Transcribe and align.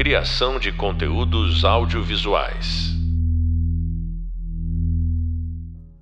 Criação 0.00 0.58
de 0.58 0.72
conteúdos 0.72 1.62
audiovisuais. 1.62 2.88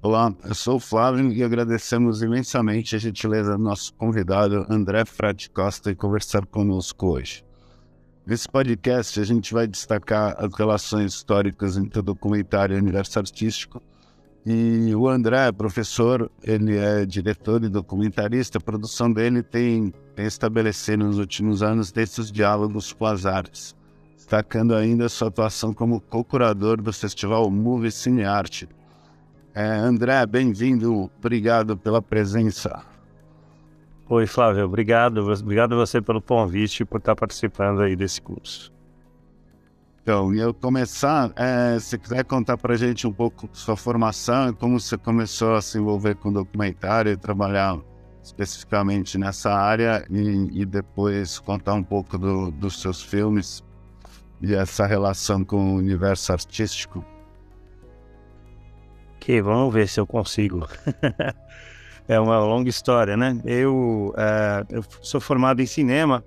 Olá, 0.01 0.33
eu 0.45 0.55
sou 0.55 0.77
o 0.77 0.81
Flávio 0.81 1.33
e 1.33 1.43
agradecemos 1.43 2.23
imensamente 2.23 2.95
a 2.95 2.99
gentileza 3.01 3.57
do 3.57 3.59
nosso 3.65 3.93
convidado 3.95 4.65
André 4.71 5.05
Frade 5.05 5.51
Costa 5.51 5.91
em 5.91 5.97
conversar 5.97 6.47
conosco 6.47 7.09
hoje. 7.09 7.45
Nesse 8.25 8.49
podcast, 8.49 9.19
a 9.19 9.25
gente 9.25 9.53
vai 9.53 9.67
destacar 9.67 10.37
as 10.39 10.55
relações 10.55 11.15
históricas 11.15 11.77
entre 11.77 11.99
o 11.99 12.03
documentário 12.03 12.77
e 12.77 12.79
o 12.79 12.81
universo 12.81 13.19
artístico. 13.19 13.83
E 14.47 14.95
o 14.95 15.09
André 15.09 15.49
é 15.49 15.53
professor, 15.53 16.31
ele 16.45 16.77
é 16.77 17.05
diretor 17.05 17.65
e 17.65 17.69
documentarista. 17.69 18.59
A 18.59 18.61
produção 18.61 19.13
dele 19.13 19.43
tem, 19.43 19.93
tem 20.15 20.25
estabelecido 20.25 21.05
nos 21.05 21.19
últimos 21.19 21.65
anos 21.65 21.91
desses 21.91 22.31
diálogos 22.31 22.93
com 22.93 23.05
as 23.05 23.27
artes, 23.27 23.75
destacando 24.19 24.75
ainda 24.75 25.09
sua 25.09 25.29
atuação 25.29 25.73
como 25.73 26.01
co-curador 26.01 26.83
do 26.83 26.93
festival 26.93 27.49
Movie 27.49 27.93
Cine 27.93 28.25
Arte. 28.25 28.69
É, 29.55 29.65
André, 29.65 30.27
bem-vindo, 30.27 31.09
obrigado 31.17 31.77
pela 31.77 32.03
presença. 32.03 32.83
Oi, 34.09 34.27
Flávio, 34.27 34.65
obrigado. 34.65 35.19
Obrigado 35.21 35.75
a 35.75 35.77
você 35.77 36.03
pelo 36.03 36.21
convite 36.21 36.81
e 36.81 36.85
por 36.85 36.99
estar 36.99 37.15
participando 37.15 37.81
aí 37.81 37.95
desse 37.95 38.21
curso. 38.21 38.73
Então, 40.03 40.35
eu 40.35 40.53
começar, 40.53 41.31
é, 41.37 41.79
se 41.79 41.97
quiser 41.97 42.25
contar 42.25 42.57
para 42.57 42.75
a 42.75 42.77
gente 42.77 43.07
um 43.07 43.13
pouco 43.13 43.49
sua 43.53 43.77
formação, 43.77 44.53
como 44.53 44.81
você 44.81 44.99
começou 44.99 45.55
a 45.55 45.63
se 45.63 45.79
envolver 45.79 46.17
com 46.17 46.33
documentário 46.33 47.13
e 47.13 47.17
trabalhar 47.17 47.79
especificamente 48.21 49.17
nessa 49.17 49.53
área 49.53 50.05
e, 50.11 50.63
e 50.63 50.67
depois 50.67 51.39
contar 51.39 51.75
um 51.75 51.85
pouco 51.85 52.19
do, 52.19 52.51
dos 52.51 52.81
seus 52.81 53.01
filmes 53.01 53.63
e 54.41 54.55
essa 54.55 54.87
relação 54.87 55.45
com 55.45 55.75
o 55.75 55.77
universo 55.77 56.33
artístico. 56.33 57.05
Ok, 59.17 59.43
vamos 59.43 59.73
ver 59.75 59.89
se 59.89 59.99
eu 60.01 60.07
consigo. 60.07 60.67
é 62.07 62.19
uma 62.19 62.39
longa 62.39 62.69
história, 62.69 63.17
né? 63.17 63.41
Eu, 63.45 64.15
uh, 64.15 64.65
eu 64.71 64.83
sou 65.03 65.21
formado 65.21 65.61
em 65.61 65.67
cinema, 65.67 66.25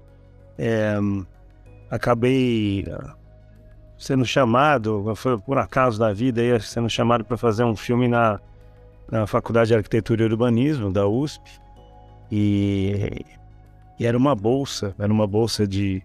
é, 0.58 0.96
acabei 1.90 2.86
sendo 3.98 4.26
chamado, 4.26 5.14
foi 5.16 5.38
por 5.38 5.58
acaso 5.58 6.00
da 6.00 6.12
vida, 6.12 6.42
sendo 6.60 6.90
chamado 6.90 7.24
para 7.24 7.38
fazer 7.38 7.64
um 7.64 7.76
filme 7.76 8.08
na, 8.08 8.40
na 9.10 9.26
Faculdade 9.26 9.70
de 9.70 9.76
Arquitetura 9.76 10.24
e 10.24 10.26
Urbanismo 10.26 10.92
da 10.92 11.08
USP. 11.08 11.42
E, 12.32 13.26
e 14.00 14.06
era 14.06 14.18
uma 14.18 14.36
bolsa, 14.36 14.96
era 14.98 15.12
uma 15.12 15.28
bolsa 15.28 15.68
de 15.68 16.04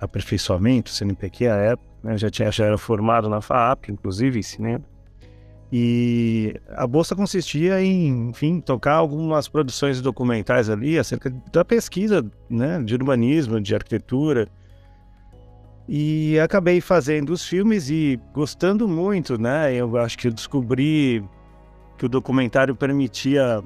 aperfeiçoamento, 0.00 0.90
CNPq 0.90 1.46
à 1.46 1.56
época. 1.56 1.88
Né? 2.02 2.14
Eu 2.14 2.18
já, 2.18 2.30
tinha, 2.30 2.50
já 2.50 2.66
era 2.66 2.78
formado 2.78 3.28
na 3.28 3.40
FAAP, 3.40 3.90
inclusive, 3.90 4.38
em 4.38 4.42
cinema. 4.42 4.84
E 5.72 6.54
a 6.70 6.86
bolsa 6.86 7.16
consistia 7.16 7.82
em, 7.82 8.30
enfim, 8.30 8.60
tocar 8.60 8.94
algumas 8.94 9.48
produções 9.48 10.00
documentais 10.00 10.70
ali 10.70 10.96
acerca 10.98 11.30
da 11.52 11.64
pesquisa 11.64 12.24
né, 12.48 12.80
de 12.82 12.94
urbanismo, 12.94 13.60
de 13.60 13.74
arquitetura. 13.74 14.48
E 15.88 16.38
acabei 16.38 16.80
fazendo 16.80 17.30
os 17.30 17.46
filmes 17.46 17.90
e 17.90 18.20
gostando 18.32 18.88
muito, 18.88 19.40
né? 19.40 19.72
Eu 19.72 19.96
acho 19.96 20.18
que 20.18 20.28
eu 20.28 20.32
descobri 20.32 21.24
que 21.96 22.06
o 22.06 22.08
documentário 22.08 22.74
permitia 22.74 23.62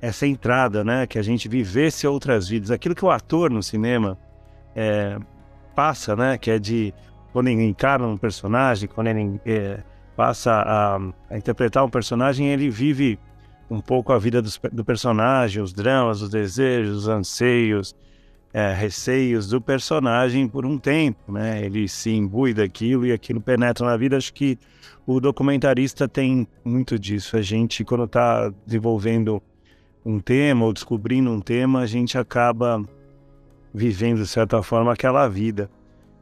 essa 0.00 0.26
entrada, 0.26 0.84
né? 0.84 1.06
Que 1.06 1.18
a 1.18 1.22
gente 1.22 1.48
vivesse 1.48 2.06
outras 2.06 2.48
vidas. 2.48 2.70
Aquilo 2.70 2.94
que 2.94 3.04
o 3.04 3.10
ator 3.10 3.50
no 3.50 3.62
cinema 3.62 4.18
é, 4.74 5.18
passa, 5.74 6.14
né? 6.14 6.38
Que 6.38 6.50
é 6.52 6.58
de 6.58 6.94
quando 7.32 7.48
ele 7.48 7.62
encarna 7.62 8.06
um 8.06 8.16
personagem, 8.16 8.88
quando 8.88 9.06
ele 9.08 9.40
é, 9.46 9.82
passa 10.16 10.52
a, 10.52 10.96
a, 11.30 11.38
interpretar 11.38 11.84
um 11.84 11.88
personagem, 11.88 12.48
ele 12.48 12.68
vive 12.68 13.18
um 13.70 13.80
pouco 13.80 14.12
a 14.12 14.18
vida 14.18 14.42
do, 14.42 14.50
do 14.70 14.84
personagem, 14.84 15.62
os 15.62 15.72
dramas, 15.72 16.20
os 16.20 16.28
desejos, 16.28 16.98
os 16.98 17.08
anseios, 17.08 17.96
é, 18.52 18.74
receios 18.74 19.48
do 19.48 19.60
personagem 19.60 20.46
por 20.46 20.66
um 20.66 20.76
tempo, 20.78 21.32
né? 21.32 21.64
Ele 21.64 21.88
se 21.88 22.10
imbui 22.10 22.52
daquilo 22.52 23.06
e 23.06 23.12
aquilo 23.12 23.40
penetra 23.40 23.86
na 23.86 23.96
vida. 23.96 24.16
Acho 24.16 24.32
que 24.34 24.58
o 25.06 25.20
documentarista 25.20 26.06
tem 26.06 26.46
muito 26.62 26.98
disso. 26.98 27.36
A 27.36 27.42
gente, 27.42 27.82
quando 27.82 28.04
está 28.04 28.52
desenvolvendo 28.66 29.42
um 30.04 30.18
tema 30.20 30.66
ou 30.66 30.72
descobrindo 30.72 31.30
um 31.30 31.40
tema, 31.40 31.80
a 31.80 31.86
gente 31.86 32.18
acaba 32.18 32.84
vivendo, 33.72 34.18
de 34.18 34.26
certa 34.26 34.62
forma, 34.62 34.92
aquela 34.92 35.28
vida. 35.28 35.70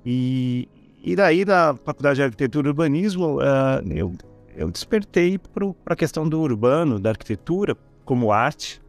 E, 0.05 0.69
e 1.03 1.17
daí, 1.17 1.45
da 1.45 1.75
Faculdade 1.85 2.17
de 2.17 2.23
Arquitetura 2.23 2.69
e 2.69 2.71
Urbanismo, 2.71 3.39
uh, 3.39 3.93
eu, 3.93 4.13
eu 4.57 4.71
despertei 4.71 5.39
para 5.39 5.67
a 5.87 5.97
questão 5.97 6.29
do 6.29 6.41
urbano, 6.41 6.99
da 6.99 7.11
arquitetura 7.11 7.77
como 8.05 8.33
arte, 8.33 8.81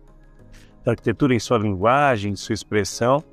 da 0.84 0.92
arquitetura 0.92 1.34
em 1.34 1.40
sua 1.40 1.58
linguagem, 1.58 2.32
em 2.32 2.36
sua 2.36 2.54
expressão, 2.54 3.24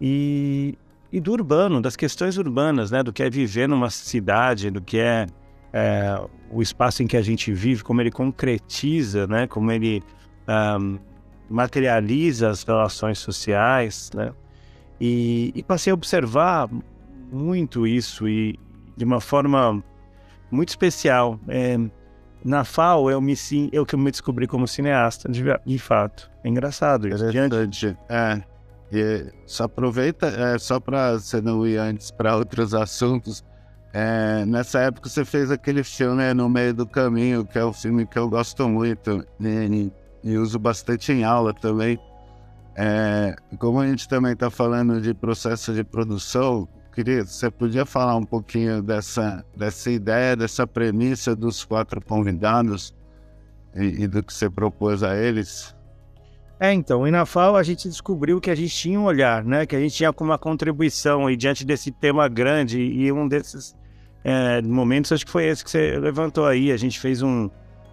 e, 0.00 0.76
e 1.12 1.20
do 1.20 1.32
urbano, 1.32 1.80
das 1.80 1.96
questões 1.96 2.38
urbanas, 2.38 2.90
né? 2.90 3.02
do 3.02 3.12
que 3.12 3.22
é 3.22 3.30
viver 3.30 3.68
numa 3.68 3.90
cidade, 3.90 4.70
do 4.70 4.80
que 4.80 4.98
é, 4.98 5.26
é 5.72 6.20
o 6.50 6.62
espaço 6.62 7.02
em 7.02 7.06
que 7.06 7.16
a 7.16 7.22
gente 7.22 7.52
vive, 7.52 7.82
como 7.82 8.00
ele 8.00 8.10
concretiza, 8.10 9.26
né? 9.26 9.46
como 9.46 9.70
ele 9.70 10.02
um, 10.48 10.98
materializa 11.48 12.48
as 12.48 12.62
relações 12.62 13.18
sociais. 13.18 14.10
Né? 14.14 14.32
E, 15.00 15.52
e 15.54 15.62
passei 15.62 15.90
a 15.90 15.94
observar 15.94 16.68
muito 17.32 17.86
isso 17.86 18.28
e 18.28 18.58
de 18.96 19.04
uma 19.04 19.20
forma 19.20 19.82
muito 20.50 20.68
especial. 20.68 21.38
É, 21.48 21.78
na 22.44 22.64
FAO 22.64 23.10
eu 23.10 23.20
me 23.20 23.34
eu 23.72 23.86
que 23.86 23.96
me 23.96 24.10
descobri 24.10 24.46
como 24.46 24.66
cineasta, 24.66 25.28
de, 25.30 25.42
de 25.64 25.78
fato. 25.78 26.30
É 26.44 26.48
engraçado. 26.48 27.06
Interessante. 27.06 27.96
É. 28.08 28.42
E 28.92 29.32
só 29.46 29.64
aproveita, 29.64 30.26
é, 30.26 30.58
só 30.58 30.80
para 30.80 31.12
você 31.12 31.40
não 31.40 31.64
ir 31.64 31.78
antes 31.78 32.10
para 32.10 32.36
outros 32.36 32.74
assuntos. 32.74 33.44
É, 33.92 34.44
nessa 34.44 34.80
época 34.80 35.08
você 35.08 35.24
fez 35.24 35.50
aquele 35.50 35.82
filme 35.82 36.32
No 36.34 36.48
Meio 36.48 36.74
do 36.74 36.86
Caminho, 36.86 37.44
que 37.44 37.58
é 37.58 37.64
um 37.64 37.72
filme 37.72 38.06
que 38.06 38.18
eu 38.18 38.28
gosto 38.28 38.68
muito 38.68 39.24
e, 39.40 39.92
e 40.22 40.36
uso 40.36 40.58
bastante 40.58 41.12
em 41.12 41.24
aula 41.24 41.54
também. 41.54 41.98
É, 42.76 43.34
como 43.58 43.80
a 43.80 43.86
gente 43.86 44.08
também 44.08 44.32
está 44.32 44.50
falando 44.50 45.00
de 45.00 45.12
processo 45.12 45.74
de 45.74 45.84
produção, 45.84 46.68
queria, 46.94 47.24
você 47.24 47.50
podia 47.50 47.84
falar 47.84 48.16
um 48.16 48.24
pouquinho 48.24 48.82
dessa, 48.82 49.44
dessa 49.56 49.90
ideia, 49.90 50.36
dessa 50.36 50.66
premissa 50.66 51.34
dos 51.34 51.64
quatro 51.64 52.00
convidados 52.04 52.94
e, 53.74 54.04
e 54.04 54.06
do 54.06 54.22
que 54.22 54.32
você 54.32 54.48
propôs 54.48 55.02
a 55.02 55.16
eles? 55.16 55.74
É, 56.58 56.72
então, 56.74 57.08
e 57.08 57.10
na 57.10 57.24
FAO 57.24 57.56
a 57.56 57.62
gente 57.62 57.88
descobriu 57.88 58.38
que 58.38 58.50
a 58.50 58.54
gente 58.54 58.74
tinha 58.74 59.00
um 59.00 59.04
olhar, 59.04 59.42
né? 59.42 59.64
Que 59.64 59.74
a 59.74 59.80
gente 59.80 59.94
tinha 59.94 60.12
uma 60.20 60.38
contribuição 60.38 61.30
e 61.30 61.34
diante 61.34 61.64
desse 61.64 61.90
tema 61.90 62.28
grande 62.28 62.78
e 62.78 63.10
um 63.10 63.26
desses 63.26 63.74
é, 64.22 64.60
momentos, 64.60 65.10
acho 65.10 65.24
que 65.24 65.32
foi 65.32 65.46
esse 65.46 65.64
que 65.64 65.70
você 65.70 65.98
levantou 65.98 66.46
aí. 66.46 66.70
A 66.70 66.76
gente 66.76 67.00
fez 67.00 67.22
um, 67.22 67.48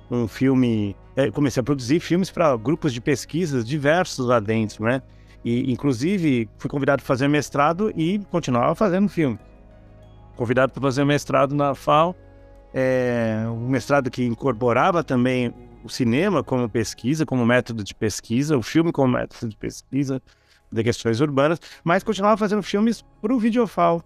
um 0.09 0.27
filme, 0.27 0.95
é, 1.15 1.29
comecei 1.31 1.61
a 1.61 1.63
produzir 1.63 1.99
filmes 1.99 2.29
para 2.29 2.55
grupos 2.55 2.93
de 2.93 3.01
pesquisas 3.01 3.65
diversos 3.65 4.25
lá 4.25 4.39
dentro, 4.39 4.83
né? 4.85 5.01
E, 5.43 5.71
inclusive, 5.71 6.49
fui 6.57 6.69
convidado 6.69 7.01
para 7.01 7.07
fazer 7.07 7.27
mestrado 7.27 7.91
e 7.95 8.19
continuava 8.31 8.75
fazendo 8.75 9.07
filme. 9.09 9.39
Convidado 10.35 10.71
para 10.71 10.81
fazer 10.81 11.05
mestrado 11.05 11.55
na 11.55 11.73
FAO, 11.73 12.15
é, 12.73 13.43
um 13.47 13.67
mestrado 13.67 14.11
que 14.11 14.23
incorporava 14.23 15.03
também 15.03 15.53
o 15.83 15.89
cinema 15.89 16.43
como 16.43 16.67
pesquisa, 16.69 17.25
como 17.25 17.45
método 17.45 17.83
de 17.83 17.95
pesquisa, 17.95 18.57
o 18.57 18.61
filme 18.61 18.91
como 18.91 19.13
método 19.13 19.49
de 19.49 19.57
pesquisa 19.57 20.21
de 20.71 20.83
questões 20.83 21.21
urbanas, 21.21 21.59
mas 21.83 22.03
continuava 22.03 22.37
fazendo 22.37 22.61
filmes 22.61 23.03
para 23.21 23.33
o 23.33 23.39
Videofal, 23.39 24.03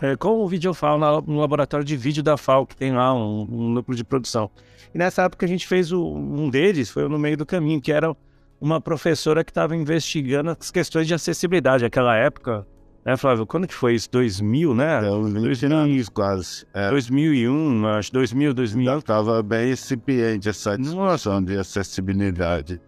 é, 0.00 0.16
com 0.16 0.40
o 0.40 0.48
Videofal 0.48 0.98
no 0.98 1.38
laboratório 1.38 1.84
de 1.84 1.96
vídeo 1.96 2.22
da 2.22 2.36
FAO, 2.36 2.66
que 2.66 2.76
tem 2.76 2.92
lá 2.92 3.14
um, 3.14 3.46
um 3.50 3.68
núcleo 3.70 3.96
de 3.96 4.04
produção. 4.04 4.50
E 4.94 4.98
nessa 4.98 5.22
época 5.22 5.44
a 5.44 5.48
gente 5.48 5.66
fez 5.66 5.92
o, 5.92 6.02
um 6.04 6.48
deles, 6.48 6.90
foi 6.90 7.08
no 7.08 7.18
meio 7.18 7.36
do 7.36 7.44
caminho, 7.44 7.80
que 7.80 7.92
era 7.92 8.14
uma 8.60 8.80
professora 8.80 9.44
que 9.44 9.50
estava 9.50 9.76
investigando 9.76 10.50
as 10.50 10.70
questões 10.70 11.06
de 11.06 11.14
acessibilidade. 11.14 11.84
Naquela 11.84 12.16
época, 12.16 12.66
né, 13.04 13.16
Flávio? 13.16 13.46
Quando 13.46 13.66
que 13.66 13.74
foi 13.74 13.94
isso? 13.94 14.08
2000, 14.10 14.74
né? 14.74 15.06
É, 15.06 15.10
uns 15.10 15.32
20 15.32 15.66
anos 15.66 16.08
quase. 16.08 16.66
É. 16.74 16.90
2001, 16.90 17.86
acho, 17.86 18.12
2000, 18.12 18.54
2000. 18.54 18.98
Estava 18.98 19.42
bem 19.42 19.72
incipiente 19.72 20.48
essa 20.48 20.76
discussão 20.76 21.42
de 21.42 21.56
acessibilidade. 21.56 22.80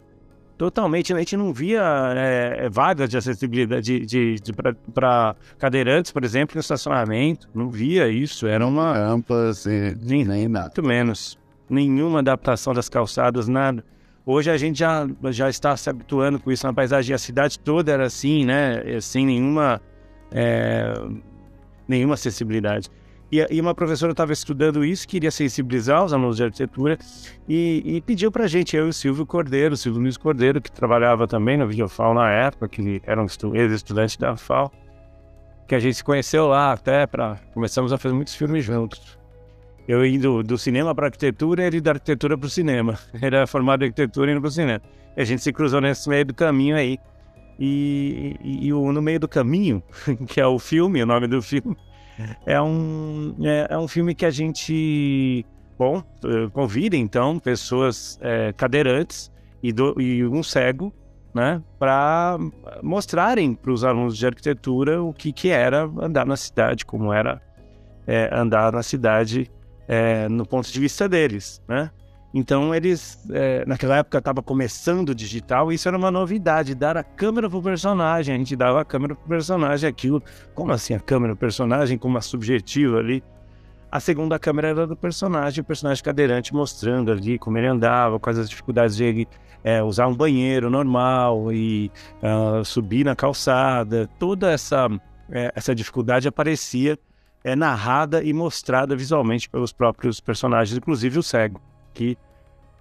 Totalmente, 0.60 1.10
a 1.10 1.18
gente 1.18 1.38
não 1.38 1.54
via 1.54 1.82
é, 2.14 2.68
vagas 2.68 3.08
de 3.08 3.16
acessibilidade 3.16 4.00
de, 4.00 4.04
de, 4.04 4.34
de 4.34 4.52
para 4.92 5.34
cadeirantes, 5.58 6.12
por 6.12 6.22
exemplo, 6.22 6.54
no 6.54 6.60
estacionamento. 6.60 7.48
Não 7.54 7.70
via 7.70 8.10
isso, 8.10 8.46
era 8.46 8.66
uma... 8.66 8.92
Rampas 8.92 9.64
e 9.64 9.96
nem, 10.02 10.22
nem 10.22 10.48
nada. 10.48 10.66
Muito 10.66 10.82
menos. 10.82 11.38
Nenhuma 11.66 12.18
adaptação 12.18 12.74
das 12.74 12.90
calçadas, 12.90 13.48
nada. 13.48 13.82
Hoje 14.26 14.50
a 14.50 14.58
gente 14.58 14.80
já, 14.80 15.08
já 15.30 15.48
está 15.48 15.74
se 15.78 15.88
habituando 15.88 16.38
com 16.38 16.52
isso 16.52 16.66
na 16.66 16.74
paisagem. 16.74 17.14
A 17.14 17.18
cidade 17.18 17.58
toda 17.58 17.90
era 17.90 18.04
assim, 18.04 18.44
né? 18.44 19.00
Sem 19.00 19.24
nenhuma 19.24 19.80
é, 20.30 20.92
nenhuma 21.88 22.16
acessibilidade. 22.16 22.90
E, 23.30 23.46
e 23.50 23.60
uma 23.60 23.74
professora 23.74 24.12
estava 24.12 24.32
estudando 24.32 24.84
isso, 24.84 25.06
queria 25.06 25.30
sensibilizar 25.30 26.04
os 26.04 26.12
alunos 26.12 26.36
de 26.36 26.44
arquitetura 26.44 26.98
e, 27.48 27.82
e 27.84 28.00
pediu 28.00 28.32
para 28.32 28.44
a 28.44 28.48
gente, 28.48 28.76
eu 28.76 28.86
e 28.86 28.88
o 28.88 28.92
Silvio 28.92 29.24
Cordeiro, 29.24 29.74
o 29.74 29.76
Silvio 29.76 30.02
Luiz 30.02 30.16
Cordeiro, 30.16 30.60
que 30.60 30.70
trabalhava 30.70 31.28
também 31.28 31.56
na 31.56 31.64
Videofal 31.64 32.12
na 32.12 32.28
época, 32.28 32.68
que 32.68 33.00
era 33.04 33.22
um 33.22 33.26
ex-estudante 33.54 34.18
da 34.18 34.36
FAO, 34.36 34.72
que 35.68 35.74
a 35.74 35.78
gente 35.78 35.94
se 35.94 36.04
conheceu 36.04 36.48
lá 36.48 36.72
até 36.72 37.06
para 37.06 37.36
começamos 37.54 37.92
a 37.92 37.98
fazer 37.98 38.14
muitos 38.14 38.34
filmes 38.34 38.64
juntos. 38.64 39.20
Eu 39.86 40.04
indo 40.04 40.42
do 40.42 40.58
cinema 40.58 40.94
para 40.94 41.06
arquitetura, 41.06 41.64
ele 41.64 41.80
da 41.80 41.92
arquitetura 41.92 42.36
para 42.36 42.46
o 42.46 42.50
cinema. 42.50 42.98
Era 43.20 43.46
formado 43.46 43.82
em 43.82 43.86
arquitetura 43.86 44.30
e 44.30 44.32
indo 44.32 44.40
para 44.40 44.48
o 44.48 44.52
cinema. 44.52 44.80
E 45.16 45.20
a 45.20 45.24
gente 45.24 45.42
se 45.42 45.52
cruzou 45.52 45.80
nesse 45.80 46.08
meio 46.08 46.24
do 46.24 46.34
caminho 46.34 46.76
aí. 46.76 46.98
E, 47.58 48.36
e, 48.42 48.68
e 48.68 48.70
no 48.70 49.02
meio 49.02 49.20
do 49.20 49.28
caminho, 49.28 49.82
que 50.28 50.40
é 50.40 50.46
o 50.46 50.58
filme, 50.58 51.02
o 51.02 51.06
nome 51.06 51.26
do 51.26 51.42
filme, 51.42 51.76
é 52.46 52.60
um, 52.60 53.34
é, 53.42 53.66
é 53.70 53.78
um 53.78 53.88
filme 53.88 54.14
que 54.14 54.24
a 54.24 54.30
gente, 54.30 55.44
bom, 55.78 56.02
convida 56.52 56.96
então 56.96 57.38
pessoas 57.38 58.18
é, 58.20 58.52
cadeirantes 58.52 59.30
e, 59.62 59.72
do, 59.72 60.00
e 60.00 60.24
um 60.26 60.42
cego, 60.42 60.92
né, 61.32 61.62
para 61.78 62.38
mostrarem 62.82 63.54
para 63.54 63.70
os 63.70 63.84
alunos 63.84 64.16
de 64.16 64.26
arquitetura 64.26 65.02
o 65.02 65.12
que, 65.12 65.32
que 65.32 65.48
era 65.48 65.84
andar 66.00 66.26
na 66.26 66.36
cidade, 66.36 66.84
como 66.84 67.12
era 67.12 67.40
é, 68.06 68.28
andar 68.32 68.72
na 68.72 68.82
cidade 68.82 69.50
é, 69.86 70.28
no 70.28 70.44
ponto 70.46 70.70
de 70.70 70.80
vista 70.80 71.08
deles, 71.08 71.62
né? 71.68 71.90
Então 72.32 72.72
eles, 72.72 73.18
é, 73.30 73.64
naquela 73.66 73.96
época 73.96 74.18
estava 74.18 74.42
começando 74.42 75.08
o 75.08 75.14
digital, 75.14 75.70
e 75.70 75.74
isso 75.74 75.88
era 75.88 75.98
uma 75.98 76.10
novidade, 76.10 76.74
dar 76.74 76.96
a 76.96 77.02
câmera 77.02 77.50
para 77.50 77.58
o 77.58 77.62
personagem. 77.62 78.34
A 78.34 78.38
gente 78.38 78.54
dava 78.54 78.80
a 78.80 78.84
câmera 78.84 79.16
para 79.16 79.24
o 79.24 79.28
personagem, 79.28 79.88
aquilo, 79.88 80.22
como 80.54 80.72
assim 80.72 80.94
a 80.94 81.00
câmera 81.00 81.34
para 81.34 81.38
o 81.38 81.40
personagem, 81.40 81.98
como 81.98 82.14
uma 82.14 82.20
subjetiva 82.20 82.98
ali. 82.98 83.22
A 83.90 83.98
segunda 83.98 84.38
câmera 84.38 84.68
era 84.68 84.86
do 84.86 84.96
personagem, 84.96 85.60
o 85.62 85.64
personagem 85.64 86.04
cadeirante 86.04 86.54
mostrando 86.54 87.10
ali 87.10 87.36
como 87.36 87.58
ele 87.58 87.66
andava, 87.66 88.20
quais 88.20 88.38
as 88.38 88.48
dificuldades 88.48 88.94
de 88.94 89.02
ele 89.02 89.28
é, 89.64 89.82
usar 89.82 90.06
um 90.06 90.14
banheiro 90.14 90.70
normal 90.70 91.52
e 91.52 91.90
uh, 92.22 92.64
subir 92.64 93.04
na 93.04 93.16
calçada. 93.16 94.08
Toda 94.20 94.48
essa, 94.48 94.88
é, 95.32 95.50
essa 95.56 95.74
dificuldade 95.74 96.28
aparecia 96.28 96.96
é 97.42 97.56
narrada 97.56 98.22
e 98.22 98.32
mostrada 98.32 98.94
visualmente 98.94 99.50
pelos 99.50 99.72
próprios 99.72 100.20
personagens, 100.20 100.78
inclusive 100.78 101.18
o 101.18 101.22
cego 101.22 101.60
que 101.92 102.16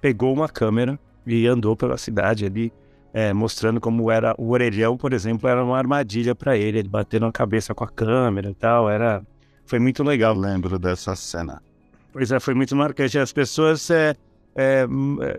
pegou 0.02 0.34
uma 0.34 0.48
câmera 0.48 1.00
e 1.26 1.48
andou 1.48 1.76
pela 1.76 1.98
cidade 1.98 2.46
ali, 2.46 2.72
é, 3.14 3.34
mostrando 3.34 3.80
como 3.80 4.10
era 4.10 4.36
o 4.38 4.52
orelhão, 4.52 4.98
por 4.98 5.14
exemplo, 5.14 5.50
era 5.50 5.64
uma 5.64 5.78
armadilha 5.78 6.36
para 6.36 6.58
ele, 6.58 6.80
ele 6.80 6.90
batendo 6.90 7.26
a 7.26 7.32
cabeça 7.32 7.74
com 7.74 7.84
a 7.84 7.90
câmera 7.90 8.50
e 8.50 8.54
tal, 8.54 8.90
era 8.90 9.24
foi 9.70 9.78
muito 9.78 10.02
legal. 10.04 10.36
lembro 10.36 10.80
dessa 10.80 11.16
cena. 11.16 11.62
Pois 12.12 12.32
é, 12.32 12.40
foi 12.40 12.56
muito 12.56 12.76
marcante. 12.76 13.20
As 13.20 13.32
pessoas, 13.32 13.88
é, 13.92 14.16
é, 14.56 14.88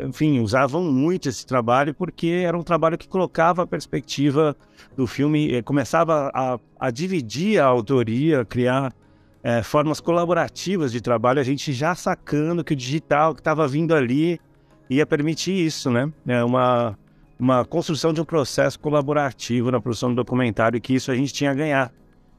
enfim, 0.07 0.39
usavam 0.39 0.85
muito 0.85 1.29
esse 1.29 1.45
trabalho 1.45 1.93
porque 1.93 2.45
era 2.47 2.57
um 2.57 2.63
trabalho 2.63 2.97
que 2.97 3.09
colocava 3.09 3.65
a 3.65 3.67
perspectiva 3.67 4.57
do 4.97 5.05
filme, 5.05 5.61
começava 5.65 6.31
a, 6.33 6.61
a 6.79 6.91
dividir 6.93 7.61
a 7.61 7.67
autoria, 7.67 8.45
criar 8.45 8.95
é, 9.43 9.63
formas 9.63 10.01
colaborativas 10.01 10.93
de 10.93 11.01
trabalho, 11.01 11.41
a 11.41 11.45
gente 11.45 11.73
já 11.73 11.95
sacando 11.95 12.63
que 12.63 12.75
o 12.75 12.77
digital 12.77 13.35
que 13.35 13.41
estava 13.41 13.67
vindo 13.67 13.95
ali 13.95 14.41
ia 14.89 15.07
permitir 15.07 15.53
isso, 15.53 15.91
né? 15.91 16.13
É 16.27 16.45
uma, 16.45 16.99
uma 17.39 17.65
construção 17.65 18.13
de 18.13 18.21
um 18.21 18.25
processo 18.25 18.79
colaborativo 18.79 19.71
na 19.71 19.81
produção 19.81 20.11
do 20.11 20.17
documentário 20.17 20.77
e 20.77 20.81
que 20.81 20.95
isso 20.95 21.11
a 21.11 21.15
gente 21.15 21.33
tinha 21.33 21.53
a 21.53 21.55
ganhar, 21.55 21.93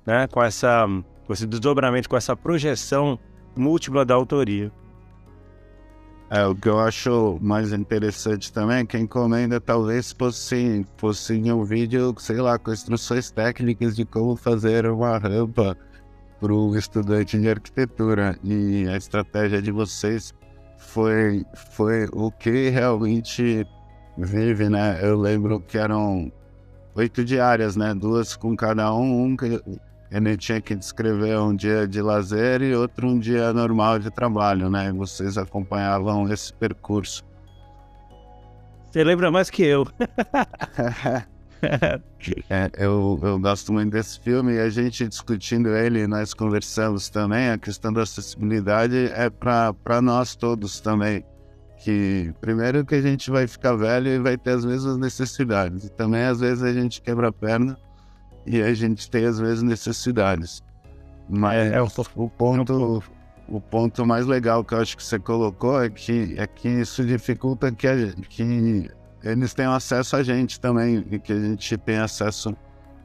né? 0.05 0.27
Com, 0.27 0.43
essa, 0.43 0.85
com 1.25 1.33
esse 1.33 1.47
desdobramento, 1.47 2.09
com 2.09 2.17
essa 2.17 2.35
projeção 2.35 3.17
múltipla 3.55 4.05
da 4.05 4.13
autoria. 4.13 4.71
É, 6.29 6.45
o 6.45 6.55
que 6.55 6.69
eu 6.69 6.79
acho 6.79 7.37
mais 7.41 7.73
interessante 7.73 8.53
também 8.53 8.77
é 8.77 8.85
que 8.85 8.95
a 8.95 8.99
encomenda 8.99 9.59
talvez 9.59 10.13
fosse, 10.13 10.85
fosse 10.95 11.33
um 11.51 11.63
vídeo, 11.65 12.15
sei 12.19 12.37
lá, 12.37 12.57
com 12.57 12.71
instruções 12.71 13.31
técnicas 13.31 13.97
de 13.97 14.05
como 14.05 14.37
fazer 14.37 14.85
uma 14.85 15.17
rampa 15.17 15.77
para 16.41 16.53
o 16.53 16.75
estudante 16.75 17.39
de 17.39 17.47
arquitetura. 17.47 18.35
E 18.43 18.87
a 18.89 18.97
estratégia 18.97 19.61
de 19.61 19.71
vocês 19.71 20.33
foi, 20.77 21.45
foi 21.73 22.07
o 22.11 22.31
que 22.31 22.69
realmente 22.69 23.65
vive, 24.17 24.67
né? 24.67 24.99
Eu 25.01 25.17
lembro 25.17 25.61
que 25.61 25.77
eram 25.77 26.31
oito 26.95 27.23
diárias, 27.23 27.75
né? 27.75 27.93
Duas 27.93 28.35
com 28.35 28.55
cada 28.55 28.93
um, 28.93 29.25
um 29.25 29.37
que 29.37 29.61
ele 30.11 30.35
tinha 30.35 30.59
que 30.59 30.75
descrever 30.75 31.37
um 31.37 31.55
dia 31.55 31.87
de 31.87 32.01
lazer 32.01 32.61
e 32.63 32.75
outro 32.75 33.07
um 33.07 33.19
dia 33.19 33.53
normal 33.53 33.99
de 33.99 34.09
trabalho, 34.09 34.69
né? 34.69 34.89
E 34.89 34.91
vocês 34.91 35.37
acompanhavam 35.37 36.27
esse 36.29 36.51
percurso. 36.51 37.23
Você 38.89 39.03
lembra 39.05 39.31
mais 39.31 39.49
que 39.49 39.63
eu. 39.63 39.87
é, 42.49 42.71
eu, 42.77 43.19
eu 43.21 43.39
gosto 43.39 43.71
muito 43.71 43.91
desse 43.91 44.19
filme 44.19 44.53
e 44.53 44.59
a 44.59 44.69
gente 44.69 45.07
discutindo 45.07 45.69
ele, 45.69 46.07
nós 46.07 46.33
conversamos 46.33 47.09
também. 47.09 47.49
A 47.49 47.57
questão 47.57 47.91
da 47.93 48.01
acessibilidade 48.01 49.11
é 49.13 49.29
para 49.29 50.01
nós 50.01 50.35
todos 50.35 50.79
também. 50.79 51.23
Que 51.83 52.33
primeiro 52.39 52.85
que 52.85 52.95
a 52.95 53.01
gente 53.01 53.31
vai 53.31 53.47
ficar 53.47 53.75
velho 53.75 54.07
e 54.07 54.19
vai 54.19 54.37
ter 54.37 54.51
as 54.51 54.65
mesmas 54.65 54.97
necessidades. 54.97 55.85
E 55.85 55.89
também 55.89 56.23
às 56.23 56.39
vezes 56.39 56.63
a 56.63 56.73
gente 56.73 57.01
quebra 57.01 57.29
a 57.29 57.31
perna 57.31 57.77
e 58.45 58.61
a 58.61 58.73
gente 58.73 59.09
tem 59.09 59.25
as 59.25 59.39
mesmas 59.39 59.63
necessidades. 59.63 60.61
Mas 61.29 61.55
é, 61.55 61.75
é 61.75 61.81
o, 61.81 61.87
o 62.15 62.29
ponto 62.29 63.03
o 63.51 63.59
ponto 63.59 64.05
mais 64.05 64.25
legal 64.25 64.63
que 64.63 64.73
eu 64.73 64.79
acho 64.79 64.95
que 64.95 65.03
você 65.03 65.19
colocou 65.19 65.81
é 65.83 65.89
que, 65.89 66.35
é 66.37 66.47
que 66.47 66.69
isso 66.69 67.03
dificulta 67.03 67.71
que, 67.71 67.85
a, 67.85 67.95
que 68.29 68.89
eles 69.23 69.53
têm 69.53 69.65
acesso 69.65 70.15
a 70.15 70.23
gente 70.23 70.59
também, 70.59 71.05
e 71.11 71.19
que 71.19 71.31
a 71.33 71.39
gente 71.39 71.77
tem 71.77 71.97
acesso 71.97 72.55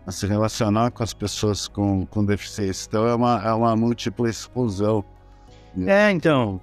a 0.07 0.13
se 0.13 0.27
relacionar 0.27 0.91
com 0.91 1.03
as 1.03 1.13
pessoas 1.13 1.67
com, 1.67 2.07
com 2.07 2.25
deficiência. 2.25 2.87
Então 2.89 3.07
é 3.07 3.15
uma, 3.15 3.43
é 3.45 3.53
uma 3.53 3.75
múltipla 3.75 4.29
exclusão. 4.29 5.05
É, 5.87 6.11
então. 6.11 6.61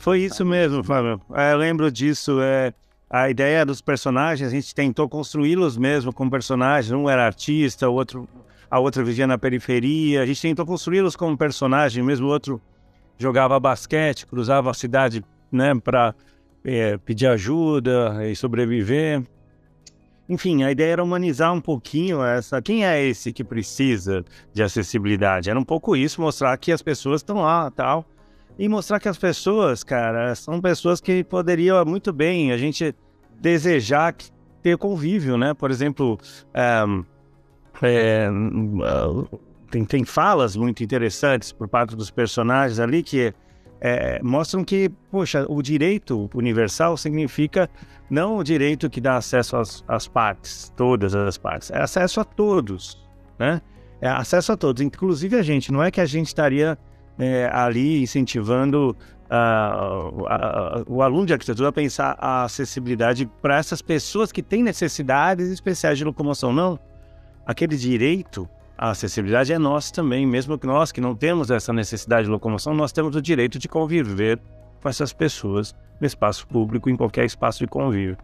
Foi 0.00 0.20
isso 0.20 0.44
mesmo, 0.44 0.84
Fábio. 0.84 1.20
É, 1.34 1.52
eu 1.52 1.56
lembro 1.56 1.90
disso. 1.90 2.40
É, 2.40 2.72
a 3.10 3.28
ideia 3.28 3.66
dos 3.66 3.80
personagens, 3.80 4.48
a 4.48 4.50
gente 4.50 4.74
tentou 4.74 5.08
construí-los 5.08 5.76
mesmo 5.76 6.12
como 6.12 6.30
personagens. 6.30 6.92
Um 6.92 7.10
era 7.10 7.26
artista, 7.26 7.88
o 7.88 7.94
outro, 7.94 8.28
a 8.70 8.78
outra 8.78 9.02
vivia 9.02 9.26
na 9.26 9.36
periferia. 9.36 10.22
A 10.22 10.26
gente 10.26 10.40
tentou 10.40 10.64
construí-los 10.64 11.16
como 11.16 11.36
personagem, 11.36 12.02
mesmo 12.02 12.28
o 12.28 12.30
outro 12.30 12.60
jogava 13.18 13.58
basquete, 13.58 14.26
cruzava 14.26 14.70
a 14.70 14.74
cidade 14.74 15.24
né, 15.50 15.74
para 15.74 16.14
é, 16.64 16.96
pedir 16.98 17.26
ajuda 17.26 18.26
e 18.28 18.36
sobreviver. 18.36 19.22
Enfim, 20.28 20.62
a 20.62 20.70
ideia 20.70 20.92
era 20.92 21.04
humanizar 21.04 21.52
um 21.52 21.60
pouquinho 21.60 22.22
essa. 22.22 22.62
Quem 22.62 22.86
é 22.86 23.02
esse 23.02 23.32
que 23.32 23.44
precisa 23.44 24.24
de 24.52 24.62
acessibilidade? 24.62 25.50
Era 25.50 25.58
um 25.58 25.64
pouco 25.64 25.96
isso, 25.96 26.20
mostrar 26.20 26.56
que 26.56 26.72
as 26.72 26.80
pessoas 26.80 27.20
estão 27.20 27.42
lá 27.42 27.70
tal. 27.70 28.06
E 28.58 28.68
mostrar 28.68 29.00
que 29.00 29.08
as 29.08 29.18
pessoas, 29.18 29.82
cara, 29.82 30.34
são 30.34 30.60
pessoas 30.60 31.00
que 31.00 31.24
poderiam 31.24 31.84
muito 31.84 32.12
bem 32.12 32.52
a 32.52 32.56
gente 32.56 32.94
desejar 33.40 34.14
ter 34.62 34.78
convívio, 34.78 35.36
né? 35.36 35.52
Por 35.54 35.70
exemplo, 35.70 36.18
é, 36.54 36.84
é, 37.82 38.28
tem, 39.70 39.84
tem 39.84 40.04
falas 40.04 40.54
muito 40.54 40.84
interessantes 40.84 41.50
por 41.50 41.66
parte 41.66 41.96
dos 41.96 42.10
personagens 42.10 42.78
ali 42.78 43.02
que 43.02 43.34
é, 43.84 44.20
mostram 44.22 44.62
que, 44.62 44.88
poxa, 45.10 45.44
o 45.48 45.60
direito 45.60 46.30
universal 46.34 46.96
significa 46.96 47.68
não 48.08 48.36
o 48.36 48.44
direito 48.44 48.88
que 48.88 49.00
dá 49.00 49.16
acesso 49.16 49.56
às, 49.56 49.84
às 49.88 50.06
partes, 50.06 50.72
todas 50.76 51.16
as 51.16 51.36
partes, 51.36 51.68
é 51.72 51.82
acesso 51.82 52.20
a 52.20 52.24
todos, 52.24 53.04
né? 53.36 53.60
É 54.00 54.08
acesso 54.08 54.52
a 54.52 54.56
todos, 54.56 54.80
inclusive 54.80 55.36
a 55.36 55.42
gente. 55.42 55.72
Não 55.72 55.82
é 55.82 55.90
que 55.90 56.00
a 56.00 56.06
gente 56.06 56.28
estaria 56.28 56.78
é, 57.18 57.50
ali 57.52 58.02
incentivando 58.02 58.96
uh, 59.30 60.84
o 60.86 61.02
aluno 61.02 61.26
de 61.26 61.32
arquitetura 61.32 61.68
a 61.68 61.72
pensar 61.72 62.16
a 62.20 62.44
acessibilidade 62.44 63.28
para 63.40 63.56
essas 63.56 63.82
pessoas 63.82 64.30
que 64.30 64.42
têm 64.42 64.62
necessidades 64.62 65.48
especiais 65.50 65.98
de 65.98 66.04
locomoção. 66.04 66.52
Não. 66.52 66.78
Aquele 67.44 67.76
direito 67.76 68.48
a 68.82 68.90
acessibilidade 68.90 69.52
é 69.52 69.58
nossa 69.60 69.92
também, 69.92 70.26
mesmo 70.26 70.58
que 70.58 70.66
nós 70.66 70.90
que 70.90 71.00
não 71.00 71.14
temos 71.14 71.52
essa 71.52 71.72
necessidade 71.72 72.24
de 72.24 72.30
locomoção, 72.32 72.74
nós 72.74 72.90
temos 72.90 73.14
o 73.14 73.22
direito 73.22 73.56
de 73.56 73.68
conviver 73.68 74.40
com 74.82 74.88
essas 74.88 75.12
pessoas 75.12 75.72
no 76.00 76.06
espaço 76.06 76.44
público, 76.48 76.90
em 76.90 76.96
qualquer 76.96 77.24
espaço 77.24 77.60
de 77.60 77.68
convívio, 77.68 78.16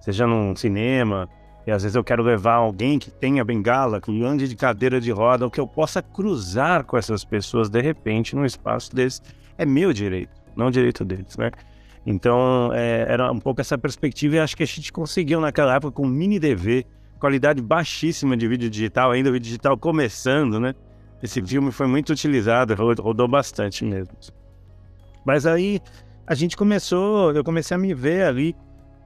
seja 0.00 0.26
num 0.26 0.56
cinema, 0.56 1.28
e 1.66 1.70
às 1.70 1.82
vezes 1.82 1.96
eu 1.96 2.02
quero 2.02 2.22
levar 2.22 2.54
alguém 2.54 2.98
que 2.98 3.10
tenha 3.10 3.44
bengala, 3.44 4.00
que 4.00 4.24
ande 4.24 4.48
de 4.48 4.56
cadeira 4.56 4.98
de 4.98 5.10
roda, 5.10 5.44
ou 5.44 5.50
que 5.50 5.60
eu 5.60 5.66
possa 5.66 6.00
cruzar 6.00 6.84
com 6.84 6.96
essas 6.96 7.22
pessoas 7.22 7.68
de 7.68 7.82
repente 7.82 8.34
num 8.34 8.46
espaço 8.46 8.96
desse, 8.96 9.20
é 9.58 9.66
meu 9.66 9.92
direito, 9.92 10.32
não 10.56 10.70
direito 10.70 11.04
deles, 11.04 11.36
né? 11.36 11.50
Então, 12.06 12.70
é, 12.72 13.04
era 13.06 13.30
um 13.30 13.38
pouco 13.38 13.60
essa 13.60 13.76
perspectiva 13.76 14.36
e 14.36 14.38
acho 14.38 14.56
que 14.56 14.62
a 14.62 14.66
gente 14.66 14.90
conseguiu 14.90 15.42
naquela 15.42 15.74
época 15.74 15.92
com 15.92 16.04
o 16.04 16.08
mini 16.08 16.38
DV 16.38 16.86
qualidade 17.18 17.62
baixíssima 17.62 18.36
de 18.36 18.46
vídeo 18.46 18.68
digital, 18.68 19.10
ainda 19.10 19.30
o 19.30 19.32
vídeo 19.32 19.44
digital 19.44 19.76
começando, 19.76 20.60
né? 20.60 20.74
Esse 21.22 21.42
filme 21.42 21.72
foi 21.72 21.86
muito 21.86 22.10
utilizado, 22.10 22.74
rodou 22.74 23.26
bastante 23.26 23.84
mesmo. 23.84 24.14
Mas 25.24 25.46
aí 25.46 25.80
a 26.26 26.34
gente 26.34 26.56
começou, 26.56 27.32
eu 27.32 27.42
comecei 27.42 27.74
a 27.74 27.78
me 27.78 27.94
ver 27.94 28.24
ali 28.24 28.56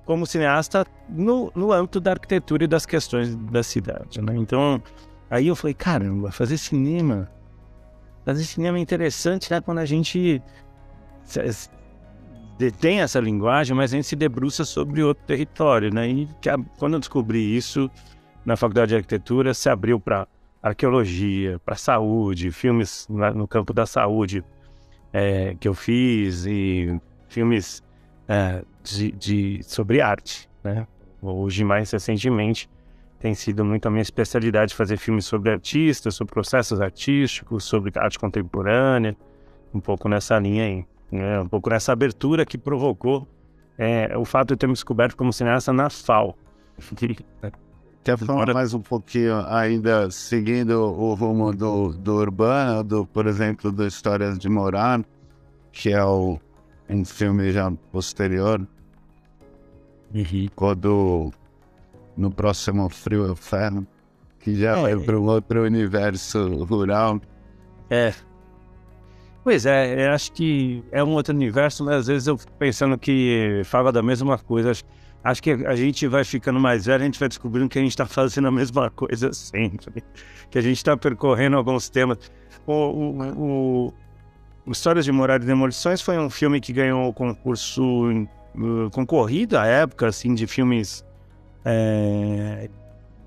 como 0.04 0.26
cineasta 0.26 0.84
no, 1.08 1.52
no 1.54 1.72
âmbito 1.72 2.00
da 2.00 2.12
arquitetura 2.12 2.64
e 2.64 2.66
das 2.66 2.84
questões 2.84 3.36
da 3.36 3.62
cidade, 3.62 4.20
né? 4.20 4.34
Então, 4.36 4.82
aí 5.30 5.46
eu 5.46 5.54
falei, 5.54 5.74
caramba, 5.74 6.32
fazer 6.32 6.58
cinema, 6.58 7.30
fazer 8.24 8.42
cinema 8.44 8.78
é 8.78 8.80
interessante, 8.80 9.50
né? 9.50 9.60
Quando 9.60 9.78
a 9.78 9.84
gente 9.84 10.42
detém 12.60 13.00
essa 13.00 13.18
linguagem, 13.18 13.74
mas 13.74 13.90
a 13.90 13.96
gente 13.96 14.06
se 14.06 14.14
debruça 14.14 14.66
sobre 14.66 15.02
outro 15.02 15.24
território, 15.24 15.92
né? 15.92 16.06
E 16.06 16.28
quando 16.78 16.94
eu 16.94 17.00
descobri 17.00 17.56
isso 17.56 17.90
na 18.44 18.54
faculdade 18.54 18.90
de 18.90 18.96
arquitetura, 18.96 19.54
se 19.54 19.70
abriu 19.70 19.98
para 19.98 20.28
arqueologia, 20.62 21.58
para 21.64 21.74
saúde, 21.74 22.50
filmes 22.50 23.08
no 23.08 23.48
campo 23.48 23.72
da 23.72 23.86
saúde 23.86 24.44
é, 25.10 25.56
que 25.58 25.66
eu 25.66 25.72
fiz 25.72 26.44
e 26.44 27.00
filmes 27.30 27.82
é, 28.28 28.62
de, 28.82 29.10
de, 29.12 29.62
sobre 29.62 30.02
arte, 30.02 30.46
né? 30.62 30.86
Hoje, 31.22 31.64
mais 31.64 31.90
recentemente, 31.90 32.68
tem 33.18 33.32
sido 33.34 33.64
muito 33.64 33.86
a 33.86 33.90
minha 33.90 34.02
especialidade 34.02 34.74
fazer 34.74 34.98
filmes 34.98 35.24
sobre 35.24 35.50
artistas, 35.50 36.14
sobre 36.14 36.34
processos 36.34 36.78
artísticos, 36.78 37.64
sobre 37.64 37.90
arte 37.96 38.18
contemporânea, 38.18 39.16
um 39.72 39.80
pouco 39.80 40.10
nessa 40.10 40.38
linha 40.38 40.64
aí, 40.64 40.86
né? 41.10 41.40
um 41.40 41.48
pouco 41.48 41.70
nessa 41.70 41.92
abertura 41.92 42.44
que 42.46 42.58
provocou 42.58 43.26
é, 43.78 44.16
o 44.16 44.24
fato 44.24 44.48
de 44.48 44.56
ter 44.56 44.66
me 44.66 44.72
descoberto 44.72 45.16
como 45.16 45.32
cineasta 45.32 45.72
na 45.72 45.88
FAO. 45.88 46.36
Quer 48.02 48.16
falar 48.16 48.54
mais 48.54 48.72
um 48.72 48.80
pouquinho 48.80 49.44
ainda, 49.46 50.10
seguindo 50.10 50.70
o 50.70 51.12
rumo 51.12 51.52
do, 51.54 51.92
do 51.92 52.16
urbano, 52.16 52.82
do, 52.82 53.06
por 53.06 53.26
exemplo, 53.26 53.70
do 53.70 53.86
Histórias 53.86 54.38
de 54.38 54.48
Morar, 54.48 55.04
que 55.70 55.92
é 55.92 56.02
o, 56.02 56.38
um 56.88 57.04
filme 57.04 57.52
já 57.52 57.70
posterior, 57.92 58.66
uhum. 60.14 60.48
quando 60.56 61.30
no 62.16 62.30
próximo 62.30 62.88
Frio 62.88 63.32
e 63.32 63.36
Ferro, 63.36 63.86
que 64.38 64.54
já 64.54 64.78
é, 64.78 64.82
vai 64.82 65.04
para 65.04 65.20
um 65.20 65.26
outro 65.26 65.62
universo 65.64 66.64
rural. 66.64 67.20
É. 67.90 68.14
Pois 69.42 69.64
é, 69.64 70.06
eu 70.06 70.12
acho 70.12 70.32
que 70.32 70.84
é 70.92 71.02
um 71.02 71.12
outro 71.12 71.34
universo, 71.34 71.84
mas 71.84 71.96
às 71.96 72.06
vezes 72.06 72.28
eu 72.28 72.36
fico 72.36 72.52
pensando 72.52 72.98
que 72.98 73.62
fala 73.64 73.90
da 73.90 74.02
mesma 74.02 74.38
coisa. 74.38 74.72
Acho, 75.22 75.42
que 75.42 75.50
a 75.50 75.74
gente 75.74 76.06
vai 76.06 76.24
ficando 76.24 76.60
mais 76.60 76.86
velho, 76.86 77.02
a 77.02 77.04
gente 77.04 77.18
vai 77.18 77.28
descobrindo 77.28 77.68
que 77.68 77.78
a 77.78 77.82
gente 77.82 77.92
está 77.92 78.06
fazendo 78.06 78.48
a 78.48 78.50
mesma 78.50 78.88
coisa 78.92 79.32
sempre. 79.32 80.04
Que 80.50 80.58
a 80.58 80.62
gente 80.62 80.76
está 80.76 80.96
percorrendo 80.96 81.56
alguns 81.56 81.88
temas. 81.88 82.18
O, 82.66 82.72
o, 82.72 83.22
o, 83.32 83.94
o 84.66 84.72
Histórias 84.72 85.04
de 85.04 85.12
Morar 85.12 85.40
e 85.40 85.44
Demolições 85.46 86.02
foi 86.02 86.18
um 86.18 86.28
filme 86.28 86.60
que 86.60 86.72
ganhou 86.72 87.08
o 87.08 87.12
concurso 87.12 87.82
uh, 88.10 88.90
concorrido 88.92 89.56
à 89.58 89.66
época, 89.66 90.06
assim, 90.06 90.34
de 90.34 90.46
filmes 90.46 91.04
é, 91.64 92.68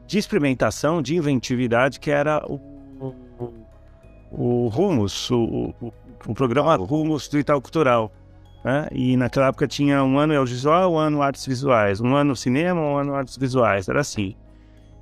de 0.08 0.18
experimentação, 0.18 1.02
de 1.02 1.16
inventividade, 1.16 2.00
que 2.00 2.12
era 2.12 2.44
o, 2.48 2.56
o, 3.00 3.54
o 4.32 4.68
Rumos, 4.68 5.30
o, 5.32 5.74
o, 5.82 5.94
o 6.28 6.34
programa 6.34 6.76
Rumos 6.76 7.28
do 7.28 7.62
Cultural. 7.62 8.12
Né? 8.64 8.88
E 8.92 9.18
naquela 9.18 9.48
época 9.48 9.68
tinha 9.68 10.04
um 10.04 10.18
ano 10.18 10.38
audiovisual, 10.38 10.94
um 10.94 10.98
ano 10.98 11.22
artes 11.22 11.46
visuais, 11.46 12.00
um 12.00 12.16
ano 12.16 12.36
cinema, 12.36 12.80
um 12.80 12.98
ano 12.98 13.14
artes 13.14 13.38
visuais, 13.38 13.90
era 13.90 14.02
assim. 14.02 14.36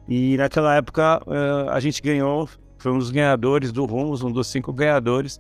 E 0.08 0.36
naquela 0.38 0.76
época 0.76 1.22
uh, 1.28 1.70
a 1.70 1.80
gente 1.80 2.02
ganhou, 2.02 2.50
foi 2.78 2.92
um 2.92 2.98
dos 2.98 3.12
ganhadores 3.12 3.72
do 3.72 3.86
Rumos, 3.86 4.24
um 4.24 4.32
dos 4.32 4.48
cinco 4.48 4.74
ganhadores. 4.74 5.40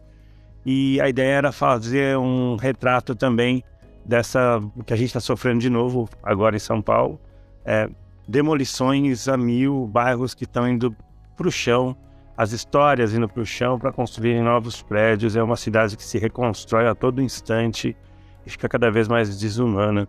E 0.65 1.01
a 1.01 1.09
ideia 1.09 1.33
era 1.37 1.51
fazer 1.51 2.17
um 2.17 2.55
retrato 2.55 3.15
também 3.15 3.63
dessa 4.05 4.61
que 4.85 4.93
a 4.93 4.95
gente 4.95 5.07
está 5.07 5.19
sofrendo 5.19 5.59
de 5.59 5.69
novo 5.69 6.07
agora 6.23 6.55
em 6.55 6.59
São 6.59 6.81
Paulo, 6.81 7.19
é, 7.65 7.89
demolições 8.27 9.27
a 9.27 9.37
mil, 9.37 9.87
bairros 9.87 10.33
que 10.33 10.43
estão 10.43 10.67
indo 10.67 10.95
para 11.35 11.47
o 11.47 11.51
chão, 11.51 11.95
as 12.41 12.53
histórias 12.53 13.13
indo 13.13 13.29
para 13.29 13.43
o 13.43 13.45
chão 13.45 13.77
para 13.77 13.91
construírem 13.91 14.41
novos 14.41 14.81
prédios. 14.81 15.35
É 15.35 15.43
uma 15.43 15.55
cidade 15.55 15.95
que 15.95 16.03
se 16.03 16.17
reconstrói 16.17 16.87
a 16.87 16.95
todo 16.95 17.21
instante 17.21 17.95
e 18.43 18.49
fica 18.49 18.67
cada 18.67 18.89
vez 18.89 19.07
mais 19.07 19.39
desumana 19.39 20.07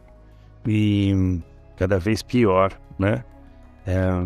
e 0.67 1.43
cada 1.77 1.99
vez 1.99 2.23
pior, 2.23 2.73
né? 2.99 3.23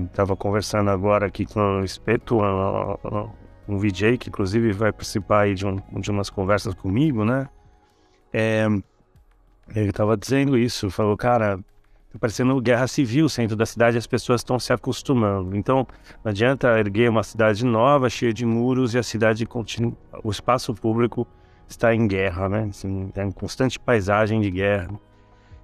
Estava 0.04 0.34
é, 0.34 0.36
conversando 0.36 0.88
agora 0.88 1.26
aqui 1.26 1.44
com 1.46 1.80
o 1.80 1.84
Espeto, 1.84 2.38
um, 2.38 3.28
um 3.66 3.76
VJ 3.76 4.18
que 4.18 4.28
inclusive 4.28 4.70
vai 4.70 4.92
participar 4.92 5.40
aí 5.40 5.54
de, 5.54 5.66
um, 5.66 5.82
de 5.98 6.08
umas 6.08 6.30
conversas 6.30 6.74
comigo, 6.74 7.24
né? 7.24 7.48
É, 8.32 8.66
ele 9.74 9.90
estava 9.90 10.16
dizendo 10.16 10.56
isso, 10.56 10.90
falou, 10.90 11.16
cara, 11.16 11.58
parecendo 12.18 12.60
guerra 12.60 12.86
civil, 12.86 13.28
centro 13.28 13.56
da 13.56 13.66
cidade, 13.66 13.96
as 13.96 14.06
pessoas 14.06 14.40
estão 14.40 14.58
se 14.58 14.72
acostumando. 14.72 15.56
Então, 15.56 15.86
não 16.24 16.30
adianta 16.30 16.78
erguer 16.78 17.10
uma 17.10 17.22
cidade 17.22 17.64
nova, 17.64 18.08
cheia 18.08 18.32
de 18.32 18.44
muros, 18.44 18.94
e 18.94 18.98
a 18.98 19.02
cidade 19.02 19.44
continua, 19.46 19.92
o 20.22 20.30
espaço 20.30 20.74
público 20.74 21.26
está 21.68 21.94
em 21.94 22.06
guerra, 22.06 22.48
né? 22.48 22.66
Assim, 22.70 23.10
é 23.14 23.24
uma 23.24 23.32
constante 23.32 23.78
paisagem 23.78 24.40
de 24.40 24.50
guerra. 24.50 24.88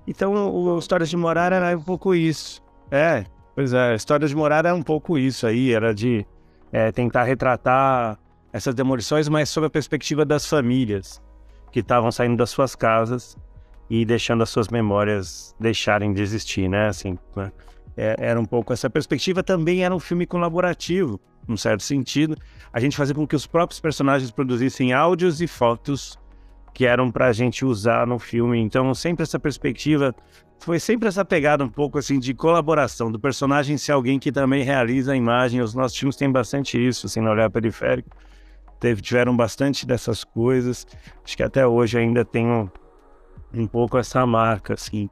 Então, 0.06 0.34
o 0.52 0.78
Histórias 0.78 1.08
de 1.08 1.16
Morar 1.16 1.52
era 1.52 1.76
um 1.76 1.82
pouco 1.82 2.14
isso. 2.14 2.62
É, 2.90 3.24
pois 3.54 3.72
é, 3.72 3.94
Histórias 3.94 4.30
de 4.30 4.36
Morar 4.36 4.64
era 4.64 4.74
um 4.74 4.82
pouco 4.82 5.16
isso 5.16 5.46
aí, 5.46 5.72
era 5.72 5.94
de 5.94 6.26
é, 6.72 6.90
tentar 6.90 7.24
retratar 7.24 8.18
essas 8.52 8.74
demolições, 8.74 9.28
mas 9.28 9.48
sob 9.48 9.66
a 9.66 9.70
perspectiva 9.70 10.24
das 10.24 10.46
famílias 10.46 11.22
que 11.70 11.80
estavam 11.80 12.12
saindo 12.12 12.36
das 12.36 12.50
suas 12.50 12.74
casas 12.74 13.36
e 13.92 14.06
deixando 14.06 14.42
as 14.42 14.48
suas 14.48 14.68
memórias 14.68 15.54
deixarem 15.60 16.14
de 16.14 16.22
existir, 16.22 16.66
né? 16.66 16.88
Assim, 16.88 17.18
né? 17.36 17.52
É, 17.94 18.16
era 18.18 18.40
um 18.40 18.44
pouco 18.46 18.72
essa 18.72 18.88
perspectiva. 18.88 19.42
Também 19.42 19.84
era 19.84 19.94
um 19.94 20.00
filme 20.00 20.24
colaborativo, 20.24 21.20
num 21.46 21.58
certo 21.58 21.82
sentido. 21.82 22.34
A 22.72 22.80
gente 22.80 22.96
fazia 22.96 23.14
com 23.14 23.26
que 23.26 23.36
os 23.36 23.46
próprios 23.46 23.80
personagens 23.80 24.30
produzissem 24.30 24.94
áudios 24.94 25.42
e 25.42 25.46
fotos 25.46 26.18
que 26.72 26.86
eram 26.86 27.10
para 27.10 27.26
a 27.26 27.32
gente 27.34 27.66
usar 27.66 28.06
no 28.06 28.18
filme. 28.18 28.58
Então, 28.58 28.94
sempre 28.94 29.24
essa 29.24 29.38
perspectiva 29.38 30.14
foi 30.58 30.80
sempre 30.80 31.06
essa 31.06 31.22
pegada 31.22 31.62
um 31.62 31.68
pouco 31.68 31.98
assim 31.98 32.18
de 32.18 32.32
colaboração 32.32 33.12
do 33.12 33.20
personagem 33.20 33.76
ser 33.76 33.92
alguém 33.92 34.18
que 34.18 34.32
também 34.32 34.62
realiza 34.62 35.12
a 35.12 35.16
imagem. 35.16 35.60
Os 35.60 35.74
nossos 35.74 35.98
filmes 35.98 36.16
têm 36.16 36.32
bastante 36.32 36.82
isso, 36.82 37.04
assim, 37.04 37.20
no 37.20 37.28
olhar 37.30 37.50
periférico. 37.50 38.08
Teve, 38.80 39.02
tiveram 39.02 39.36
bastante 39.36 39.86
dessas 39.86 40.24
coisas. 40.24 40.86
Acho 41.22 41.36
que 41.36 41.42
até 41.42 41.66
hoje 41.66 41.98
ainda 41.98 42.24
tem 42.24 42.46
um, 42.46 42.70
um 43.54 43.66
pouco 43.66 43.98
essa 43.98 44.26
marca, 44.26 44.74
assim. 44.74 45.08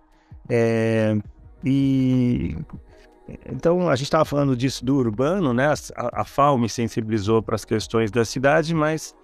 É, 0.48 1.16
e 1.64 2.56
então 3.46 3.88
a 3.88 3.94
gente 3.94 4.06
estava 4.06 4.24
falando 4.24 4.56
disso 4.56 4.84
do 4.84 4.96
urbano, 4.96 5.52
né? 5.52 5.72
A, 5.96 6.22
a 6.22 6.24
FAO 6.24 6.58
me 6.58 6.68
sensibilizou 6.68 7.42
para 7.42 7.54
as 7.54 7.64
questões 7.64 8.10
da 8.10 8.24
cidade, 8.24 8.74
mas 8.74 9.14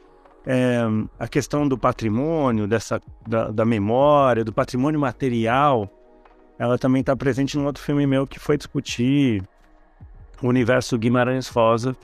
é, 0.47 0.81
a 1.19 1.27
questão 1.27 1.67
do 1.67 1.77
patrimônio, 1.77 2.69
dessa 2.69 3.01
da, 3.27 3.51
da, 3.51 3.65
memória, 3.65 4.45
do 4.45 4.53
patrimônio 4.53 5.01
material, 5.01 5.91
ela 6.59 6.79
também 6.79 7.01
está 7.01 7.17
presente 7.17 7.59
num 7.59 7.67
outro 7.67 7.83
filme 7.83 8.07
meu 8.07 8.27
que 8.27 8.39
foi 8.39 8.57
discutir 8.57 9.43
o 10.43 10.47
universo 10.49 10.97
Guimarães 10.97 11.49
Rosa 11.49 11.97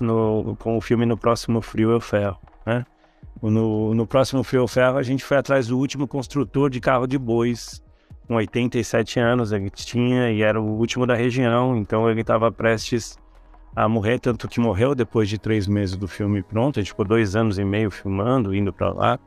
no, 0.00 0.56
com 0.58 0.76
o 0.76 0.80
filme 0.80 1.04
No 1.04 1.16
Próximo 1.16 1.60
Frio 1.60 1.90
Eu 1.90 2.00
Ferro? 2.00 2.38
No, 3.40 3.94
no 3.94 4.06
próximo 4.06 4.42
Fio 4.42 4.66
Ferro, 4.66 4.98
a 4.98 5.02
gente 5.02 5.24
foi 5.24 5.36
atrás 5.36 5.68
do 5.68 5.78
último 5.78 6.08
construtor 6.08 6.68
de 6.68 6.80
carro 6.80 7.06
de 7.06 7.16
bois, 7.16 7.82
com 8.26 8.34
87 8.34 9.20
anos 9.20 9.52
ele 9.52 9.70
tinha, 9.70 10.30
e 10.30 10.42
era 10.42 10.60
o 10.60 10.78
último 10.78 11.06
da 11.06 11.14
região, 11.14 11.76
então 11.76 12.10
ele 12.10 12.20
estava 12.20 12.50
prestes 12.50 13.16
a 13.76 13.88
morrer, 13.88 14.18
tanto 14.18 14.48
que 14.48 14.58
morreu 14.58 14.94
depois 14.94 15.28
de 15.28 15.38
três 15.38 15.66
meses 15.68 15.96
do 15.96 16.08
filme 16.08 16.42
pronto, 16.42 16.78
a 16.78 16.82
gente 16.82 16.90
ficou 16.90 17.04
dois 17.04 17.36
anos 17.36 17.58
e 17.58 17.64
meio 17.64 17.90
filmando, 17.90 18.54
indo 18.54 18.72
para 18.72 18.92
lá. 18.92 19.18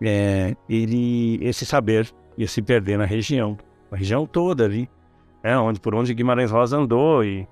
É, 0.00 0.56
ele, 0.68 1.38
esse 1.42 1.64
saber 1.66 2.10
ia 2.36 2.48
se 2.48 2.62
perder 2.62 2.98
na 2.98 3.04
região, 3.04 3.56
a 3.90 3.96
região 3.96 4.26
toda 4.26 4.64
ali, 4.64 4.88
é, 5.42 5.56
onde, 5.56 5.78
por 5.78 5.94
onde 5.94 6.14
Guimarães 6.14 6.50
Rosa 6.50 6.76
andou 6.76 7.22
e 7.22 7.46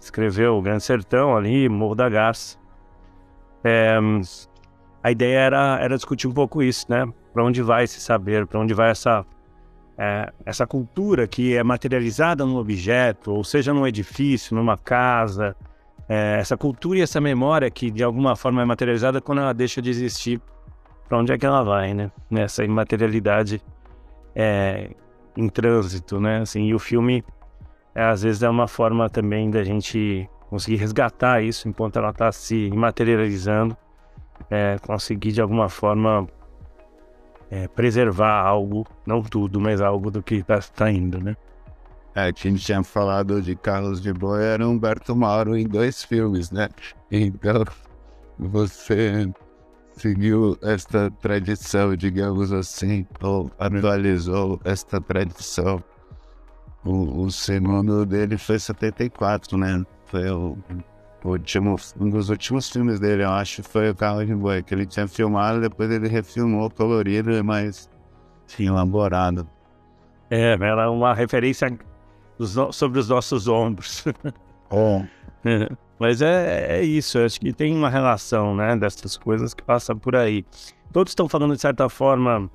escreveu 0.00 0.56
o 0.56 0.62
Grande 0.62 0.82
Sertão 0.82 1.36
ali, 1.36 1.68
Morro 1.68 1.94
da 1.94 2.08
Garça. 2.08 2.58
É, 3.64 3.98
a 5.06 5.10
ideia 5.12 5.38
era, 5.38 5.78
era 5.80 5.94
discutir 5.94 6.26
um 6.26 6.32
pouco 6.32 6.60
isso, 6.60 6.84
né? 6.88 7.06
Para 7.32 7.44
onde 7.44 7.62
vai 7.62 7.84
esse 7.84 8.00
saber, 8.00 8.44
para 8.44 8.58
onde 8.58 8.74
vai 8.74 8.90
essa, 8.90 9.24
é, 9.96 10.32
essa 10.44 10.66
cultura 10.66 11.28
que 11.28 11.54
é 11.54 11.62
materializada 11.62 12.44
num 12.44 12.56
objeto, 12.56 13.30
ou 13.30 13.44
seja, 13.44 13.72
num 13.72 13.86
edifício, 13.86 14.56
numa 14.56 14.76
casa, 14.76 15.54
é, 16.08 16.38
essa 16.40 16.56
cultura 16.56 16.98
e 16.98 17.02
essa 17.02 17.20
memória 17.20 17.70
que 17.70 17.88
de 17.88 18.02
alguma 18.02 18.34
forma 18.34 18.62
é 18.62 18.64
materializada 18.64 19.20
quando 19.20 19.42
ela 19.42 19.52
deixa 19.52 19.80
de 19.80 19.90
existir, 19.90 20.40
para 21.08 21.18
onde 21.18 21.32
é 21.32 21.38
que 21.38 21.46
ela 21.46 21.62
vai, 21.62 21.94
né? 21.94 22.10
Nessa 22.28 22.64
imaterialidade 22.64 23.62
é, 24.34 24.90
em 25.36 25.48
trânsito, 25.48 26.18
né? 26.18 26.40
Assim, 26.40 26.64
e 26.64 26.74
o 26.74 26.80
filme 26.80 27.22
é, 27.94 28.02
às 28.02 28.24
vezes 28.24 28.42
é 28.42 28.50
uma 28.50 28.66
forma 28.66 29.08
também 29.08 29.52
da 29.52 29.62
gente 29.62 30.28
conseguir 30.50 30.78
resgatar 30.78 31.44
isso 31.44 31.68
enquanto 31.68 31.96
ela 31.96 32.10
está 32.10 32.32
se 32.32 32.72
materializando, 32.74 33.76
é, 34.50 34.78
conseguir 34.78 35.32
de 35.32 35.40
alguma 35.40 35.68
forma 35.68 36.26
é, 37.50 37.68
preservar 37.68 38.40
algo, 38.40 38.86
não 39.06 39.22
tudo, 39.22 39.60
mas 39.60 39.80
algo 39.80 40.10
do 40.10 40.22
que 40.22 40.36
está 40.36 40.58
tá 40.60 40.90
indo, 40.90 41.22
né? 41.22 41.36
É, 42.14 42.22
a 42.22 42.26
gente 42.26 42.64
tinha 42.64 42.82
falado 42.82 43.42
de 43.42 43.54
Carlos 43.54 44.00
de 44.00 44.12
Boa 44.12 44.42
era 44.42 44.66
Humberto 44.66 45.14
Mauro 45.14 45.56
em 45.56 45.66
dois 45.66 46.02
filmes, 46.02 46.50
né? 46.50 46.68
Então, 47.10 47.64
você 48.38 49.30
seguiu 49.92 50.58
esta 50.62 51.10
tradição, 51.10 51.94
digamos 51.94 52.52
assim, 52.52 53.06
ou 53.22 53.50
atualizou 53.58 54.60
esta 54.64 55.00
tradição. 55.00 55.82
O, 56.84 57.24
o 57.24 57.30
segundo 57.30 58.06
dele 58.06 58.38
foi 58.38 58.58
74, 58.58 59.58
né? 59.58 59.84
Foi 60.06 60.30
o 60.30 60.56
último, 61.28 61.76
um 61.98 62.10
dos 62.10 62.28
últimos 62.28 62.68
filmes 62.68 63.00
dele, 63.00 63.22
eu 63.24 63.30
acho, 63.30 63.62
foi 63.62 63.90
o 63.90 63.94
Carro 63.94 64.24
de 64.24 64.34
Boi, 64.34 64.62
que 64.62 64.74
ele 64.74 64.86
tinha 64.86 65.08
filmado, 65.08 65.60
depois 65.60 65.90
ele 65.90 66.08
refilmou 66.08 66.70
colorido 66.70 67.32
e 67.32 67.42
mais 67.42 67.88
sim, 68.46 68.66
elaborado. 68.66 69.48
É, 70.30 70.52
era 70.52 70.90
uma 70.90 71.14
referência 71.14 71.78
sobre 72.72 72.98
os 72.98 73.08
nossos 73.08 73.48
ombros. 73.48 74.04
Oh. 74.68 75.00
Mas 75.96 76.20
é, 76.20 76.78
é 76.80 76.82
isso, 76.82 77.20
acho 77.20 77.40
que 77.40 77.52
tem 77.52 77.72
uma 77.72 77.88
relação, 77.88 78.52
né, 78.52 78.74
dessas 78.76 79.16
coisas 79.16 79.54
que 79.54 79.62
passa 79.62 79.94
por 79.94 80.16
aí. 80.16 80.44
Todos 80.92 81.12
estão 81.12 81.28
falando, 81.28 81.54
de 81.54 81.60
certa 81.60 81.88
forma, 81.88 82.50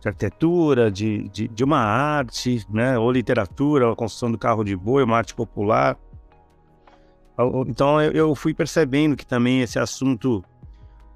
de 0.00 0.08
arquitetura, 0.08 0.90
de, 0.90 1.28
de, 1.30 1.48
de 1.48 1.64
uma 1.64 1.80
arte, 1.80 2.64
né, 2.70 2.98
ou 2.98 3.10
literatura, 3.10 3.86
ou 3.86 3.92
a 3.92 3.96
construção 3.96 4.30
do 4.30 4.38
carro 4.38 4.62
de 4.62 4.76
boi, 4.76 5.02
uma 5.02 5.16
arte 5.16 5.34
popular. 5.34 5.98
Então 7.66 8.00
eu 8.00 8.34
fui 8.34 8.54
percebendo 8.54 9.16
que 9.16 9.26
também 9.26 9.60
esse 9.62 9.78
assunto, 9.78 10.44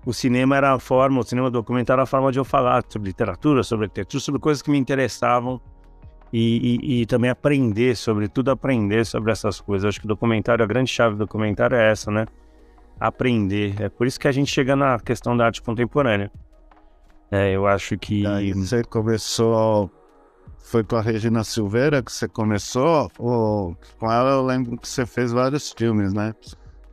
o 0.05 0.13
cinema 0.13 0.57
era 0.57 0.75
a 0.75 0.79
forma, 0.79 1.21
o 1.21 1.23
cinema 1.23 1.51
documentário 1.51 1.99
era 1.99 2.03
a 2.03 2.07
forma 2.07 2.33
de 2.33 2.39
eu 2.39 2.45
falar 2.45 2.85
sobre 2.89 3.09
literatura, 3.09 3.63
sobre 3.63 3.87
arquitetura, 3.87 4.21
sobre 4.21 4.41
coisas 4.41 4.63
que 4.63 4.71
me 4.71 4.79
interessavam 4.79 5.61
e, 6.33 6.81
e, 6.83 7.01
e, 7.01 7.07
também 7.07 7.31
aprender, 7.31 7.97
sobretudo 7.97 8.51
aprender 8.51 9.07
sobre 9.07 9.33
essas 9.33 9.61
coisas. 9.61 9.89
Acho 9.89 10.01
que 10.01 10.07
o 10.07 10.09
documentário, 10.09 10.63
a 10.63 10.67
grande 10.67 10.91
chave 10.91 11.15
do 11.15 11.21
documentário 11.21 11.77
é 11.77 11.91
essa, 11.91 12.11
né? 12.11 12.27
Aprender. 13.01 13.81
É 13.81 13.89
por 13.89 14.07
isso 14.07 14.19
que 14.19 14.29
a 14.29 14.33
gente 14.33 14.51
chega 14.51 14.75
na 14.75 14.99
questão 14.99 15.37
da 15.37 15.47
arte 15.47 15.63
contemporânea. 15.63 16.31
É, 17.31 17.53
eu 17.53 17.67
acho 17.67 17.97
que. 17.97 18.27
Aí 18.27 18.53
você 18.53 18.83
começou. 18.83 19.91
Foi 20.69 20.85
com 20.85 20.97
a 20.97 21.01
Regina 21.01 21.43
Silveira 21.45 22.03
que 22.03 22.13
você 22.13 22.29
começou? 22.29 23.11
Ou 23.19 23.75
com 23.99 24.13
ela 24.13 24.33
eu 24.33 24.45
lembro 24.45 24.77
que 24.77 24.87
você 24.87 25.07
fez 25.07 25.33
vários 25.33 25.73
filmes, 25.73 26.13
né? 26.13 26.35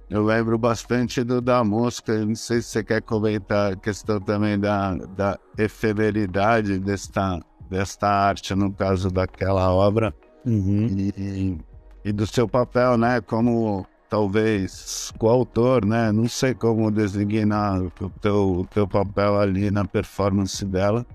Eu 0.10 0.24
lembro 0.24 0.58
bastante 0.58 1.24
do 1.26 1.42
da 1.42 1.62
mosca. 1.62 2.26
Não 2.26 2.36
sei 2.36 2.62
se 2.62 2.70
você 2.70 2.84
quer 2.86 3.02
comentar 3.02 3.74
a 3.74 3.76
questão 3.76 4.22
também 4.22 4.58
da, 4.58 4.96
da 4.96 5.38
efemeridade 5.58 6.80
desta 6.80 7.40
desta 7.70 8.08
arte, 8.08 8.56
no 8.56 8.72
caso 8.72 9.10
daquela 9.10 9.70
obra, 9.72 10.14
uhum. 10.46 10.88
e, 11.18 11.58
e, 12.06 12.12
do 12.14 12.26
seu 12.28 12.48
papel, 12.48 12.98
né, 12.98 13.20
como 13.20 13.86
talvez 14.10 15.12
coautor, 15.18 15.86
né, 15.86 16.12
não 16.12 16.28
sei 16.28 16.54
como 16.54 16.92
designar 16.92 17.82
o 17.82 18.10
teu, 18.22 18.60
o 18.60 18.66
teu 18.68 18.88
papel 18.88 19.40
ali 19.40 19.72
na 19.72 19.84
performance 19.84 20.64
dela. 20.64 21.06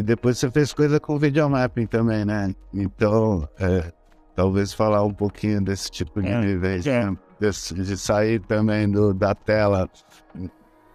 E 0.00 0.02
depois 0.02 0.38
você 0.38 0.50
fez 0.50 0.72
coisa 0.72 0.98
com 0.98 1.18
videomapping 1.18 1.84
também, 1.84 2.24
né? 2.24 2.54
Então, 2.72 3.46
é, 3.58 3.92
talvez 4.34 4.72
falar 4.72 5.04
um 5.04 5.12
pouquinho 5.12 5.60
desse 5.62 5.90
tipo 5.90 6.22
de 6.22 6.28
é, 6.28 6.80
é. 6.86 7.04
Né? 7.04 7.16
de 7.38 7.96
sair 7.98 8.40
também 8.40 8.90
do, 8.90 9.12
da 9.12 9.34
tela 9.34 9.86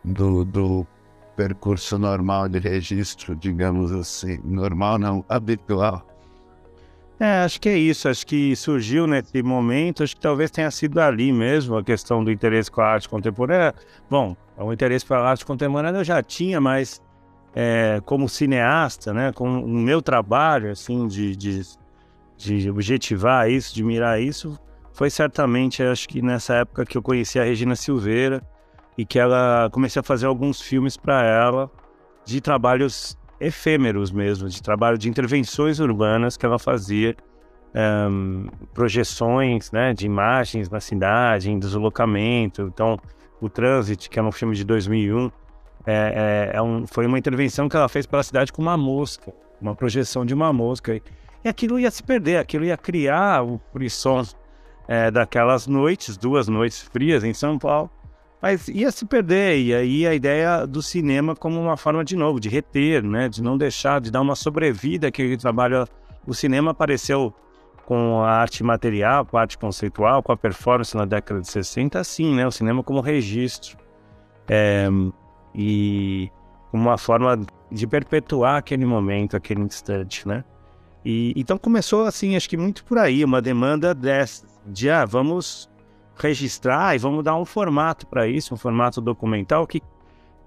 do, 0.03 0.43
do 0.43 0.87
percurso 1.35 1.99
normal 1.99 2.49
de 2.49 2.57
registro, 2.57 3.35
digamos 3.35 3.91
assim. 3.91 4.39
Normal 4.43 4.97
não, 4.97 5.23
habitual. 5.29 6.03
É, 7.19 7.43
acho 7.43 7.61
que 7.61 7.69
é 7.69 7.77
isso. 7.77 8.09
Acho 8.09 8.25
que 8.25 8.55
surgiu 8.55 9.05
nesse 9.05 9.43
momento, 9.43 10.01
acho 10.01 10.15
que 10.15 10.21
talvez 10.21 10.49
tenha 10.49 10.71
sido 10.71 10.99
ali 10.99 11.31
mesmo 11.31 11.77
a 11.77 11.83
questão 11.83 12.23
do 12.23 12.31
interesse 12.31 12.71
com 12.71 12.81
a 12.81 12.87
arte 12.87 13.07
contemporânea. 13.07 13.75
Bom, 14.09 14.35
o 14.57 14.73
interesse 14.73 15.05
pela 15.05 15.29
arte 15.29 15.45
contemporânea 15.45 15.99
eu 15.99 16.03
já 16.03 16.23
tinha, 16.23 16.59
mas 16.59 17.04
é, 17.55 18.01
como 18.05 18.27
cineasta, 18.27 19.13
né, 19.13 19.31
com 19.31 19.47
o 19.47 19.67
meu 19.67 20.01
trabalho, 20.01 20.71
assim, 20.71 21.07
de, 21.07 21.35
de, 21.35 21.61
de 22.37 22.69
objetivar 22.69 23.49
isso, 23.49 23.73
de 23.73 23.83
mirar 23.83 24.21
isso, 24.21 24.59
foi 24.93 25.09
certamente, 25.09 25.81
acho 25.81 26.07
que 26.07 26.21
nessa 26.21 26.55
época 26.55 26.85
que 26.85 26.97
eu 26.97 27.01
conheci 27.01 27.39
a 27.39 27.43
Regina 27.43 27.75
Silveira, 27.75 28.43
e 28.97 29.05
que 29.05 29.19
ela 29.19 29.69
comecei 29.71 29.99
a 29.99 30.03
fazer 30.03 30.25
alguns 30.25 30.61
filmes 30.61 30.95
para 30.95 31.23
ela 31.23 31.69
de 32.23 32.39
trabalhos 32.39 33.17
efêmeros 33.39 34.11
mesmo, 34.11 34.47
de 34.47 34.61
trabalho 34.61 34.97
de 34.97 35.09
intervenções 35.09 35.79
urbanas 35.79 36.37
que 36.37 36.45
ela 36.45 36.57
fazia, 36.57 37.15
um, 38.09 38.47
projeções 38.73 39.71
né, 39.71 39.93
de 39.93 40.05
imagens 40.05 40.69
na 40.69 40.79
cidade, 40.79 41.51
em 41.51 41.59
deslocamento. 41.59 42.61
Então, 42.73 42.97
o 43.41 43.49
Transit, 43.49 44.09
que 44.09 44.17
é 44.17 44.23
um 44.23 44.31
filme 44.31 44.55
de 44.55 44.63
2001, 44.63 45.29
é, 45.85 46.51
é, 46.53 46.57
é 46.57 46.61
um, 46.61 46.87
foi 46.87 47.05
uma 47.05 47.19
intervenção 47.19 47.69
que 47.69 47.75
ela 47.75 47.87
fez 47.87 48.05
para 48.05 48.19
a 48.19 48.23
cidade 48.23 48.51
com 48.51 48.61
uma 48.61 48.77
mosca, 48.77 49.33
uma 49.61 49.75
projeção 49.75 50.25
de 50.25 50.33
uma 50.33 50.51
mosca. 50.51 50.99
E 51.43 51.47
aquilo 51.47 51.79
ia 51.79 51.91
se 51.91 52.01
perder, 52.01 52.37
aquilo 52.37 52.65
ia 52.65 52.77
criar 52.77 53.43
o 53.43 53.61
frisson 53.71 54.23
é, 54.87 55.11
daquelas 55.11 55.67
noites, 55.67 56.17
duas 56.17 56.47
noites 56.47 56.81
frias 56.81 57.23
em 57.23 57.33
São 57.33 57.57
Paulo, 57.59 57.89
mas 58.41 58.67
ia 58.67 58.91
se 58.91 59.05
perder, 59.05 59.57
e 59.57 59.73
aí 59.73 60.07
a 60.07 60.13
ideia 60.13 60.67
do 60.67 60.81
cinema 60.81 61.35
como 61.35 61.59
uma 61.59 61.77
forma, 61.77 62.03
de 62.03 62.15
novo, 62.15 62.39
de 62.39 62.49
reter, 62.49 63.03
né? 63.03 63.27
De 63.27 63.41
não 63.41 63.57
deixar, 63.57 63.99
de 63.99 64.11
dar 64.11 64.21
uma 64.21 64.35
sobrevida 64.35 65.09
que 65.11 65.35
trabalha. 65.37 65.87
O 66.27 66.33
cinema 66.33 66.71
apareceu 66.71 67.33
com 67.85 68.21
a 68.21 68.31
arte 68.31 68.63
material, 68.63 69.25
com 69.25 69.37
a 69.37 69.41
arte 69.41 69.57
conceitual, 69.57 70.21
com 70.21 70.31
a 70.31 70.37
performance 70.37 70.95
na 70.95 71.05
década 71.05 71.41
de 71.41 71.47
60, 71.47 71.99
assim, 71.99 72.35
né? 72.35 72.45
O 72.45 72.51
cinema 72.51 72.83
como 72.83 73.01
registro. 73.01 73.77
É, 74.47 74.87
e 75.55 76.29
uma 76.73 76.97
forma 76.97 77.39
de 77.71 77.87
perpetuar 77.87 78.57
aquele 78.57 78.85
momento, 78.85 79.37
aquele 79.37 79.61
instante, 79.61 80.27
né? 80.27 80.43
E, 81.03 81.33
então 81.35 81.57
começou 81.57 82.05
assim, 82.05 82.35
acho 82.35 82.49
que 82.49 82.57
muito 82.57 82.83
por 82.83 82.97
aí, 82.97 83.23
uma 83.23 83.41
demanda 83.41 83.93
dessa, 83.93 84.45
de 84.65 84.89
ah, 84.89 85.05
vamos 85.05 85.69
registrar 86.17 86.95
e 86.95 86.97
vamos 86.97 87.23
dar 87.23 87.35
um 87.37 87.45
formato 87.45 88.07
para 88.07 88.27
isso, 88.27 88.53
um 88.53 88.57
formato 88.57 88.99
documental 88.99 89.67
que, 89.67 89.81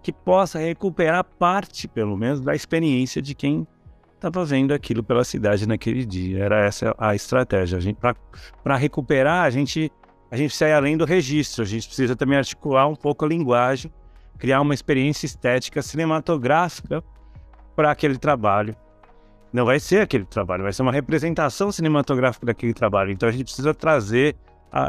que 0.02 0.12
possa 0.12 0.58
recuperar 0.58 1.24
parte, 1.24 1.86
pelo 1.86 2.16
menos, 2.16 2.40
da 2.40 2.54
experiência 2.54 3.22
de 3.22 3.34
quem 3.34 3.66
estava 4.14 4.44
vendo 4.44 4.72
aquilo 4.72 5.02
pela 5.02 5.24
cidade 5.24 5.66
naquele 5.66 6.04
dia. 6.04 6.42
Era 6.42 6.64
essa 6.64 6.94
a 6.98 7.14
estratégia. 7.14 7.78
Para 8.62 8.76
recuperar, 8.76 9.44
a 9.44 9.50
gente, 9.50 9.92
a 10.30 10.36
gente 10.36 10.54
sai 10.54 10.72
além 10.72 10.96
do 10.96 11.04
registro, 11.04 11.62
a 11.62 11.66
gente 11.66 11.86
precisa 11.86 12.16
também 12.16 12.36
articular 12.36 12.88
um 12.88 12.96
pouco 12.96 13.24
a 13.24 13.28
linguagem, 13.28 13.92
criar 14.38 14.60
uma 14.60 14.74
experiência 14.74 15.26
estética 15.26 15.82
cinematográfica 15.82 17.02
para 17.74 17.90
aquele 17.90 18.16
trabalho. 18.16 18.74
Não 19.52 19.64
vai 19.64 19.80
ser 19.80 20.02
aquele 20.02 20.24
trabalho, 20.24 20.62
vai 20.62 20.72
ser 20.72 20.82
uma 20.82 20.92
representação 20.92 21.72
cinematográfica 21.72 22.46
daquele 22.46 22.74
trabalho. 22.74 23.10
Então 23.10 23.28
a 23.28 23.32
gente 23.32 23.44
precisa 23.44 23.74
trazer 23.74 24.36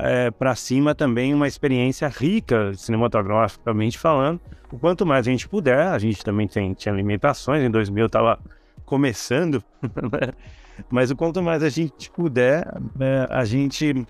é, 0.04 0.30
para 0.32 0.56
cima 0.56 0.94
também 0.94 1.34
uma 1.34 1.48
experiência 1.48 2.08
rica 2.08 2.74
cinematograficamente 2.74 3.98
falando. 3.98 4.40
O 4.72 4.78
quanto 4.78 5.06
mais 5.06 5.28
a 5.28 5.32
gente 5.32 5.48
puder, 5.48 5.88
a 5.88 5.98
gente 5.98 6.24
também 6.24 6.48
tem, 6.48 6.74
tinha 6.74 6.94
limitações, 6.94 7.64
em 7.64 7.72
2000 7.72 8.06
estava 8.06 8.40
começando, 8.86 9.64
mas 10.90 11.10
o 11.12 11.16
quanto 11.16 11.42
mais 11.42 11.64
a 11.64 11.70
gente 11.70 12.12
puder, 12.12 12.68
é, 13.00 13.28
a 13.30 13.46
gente 13.46 14.06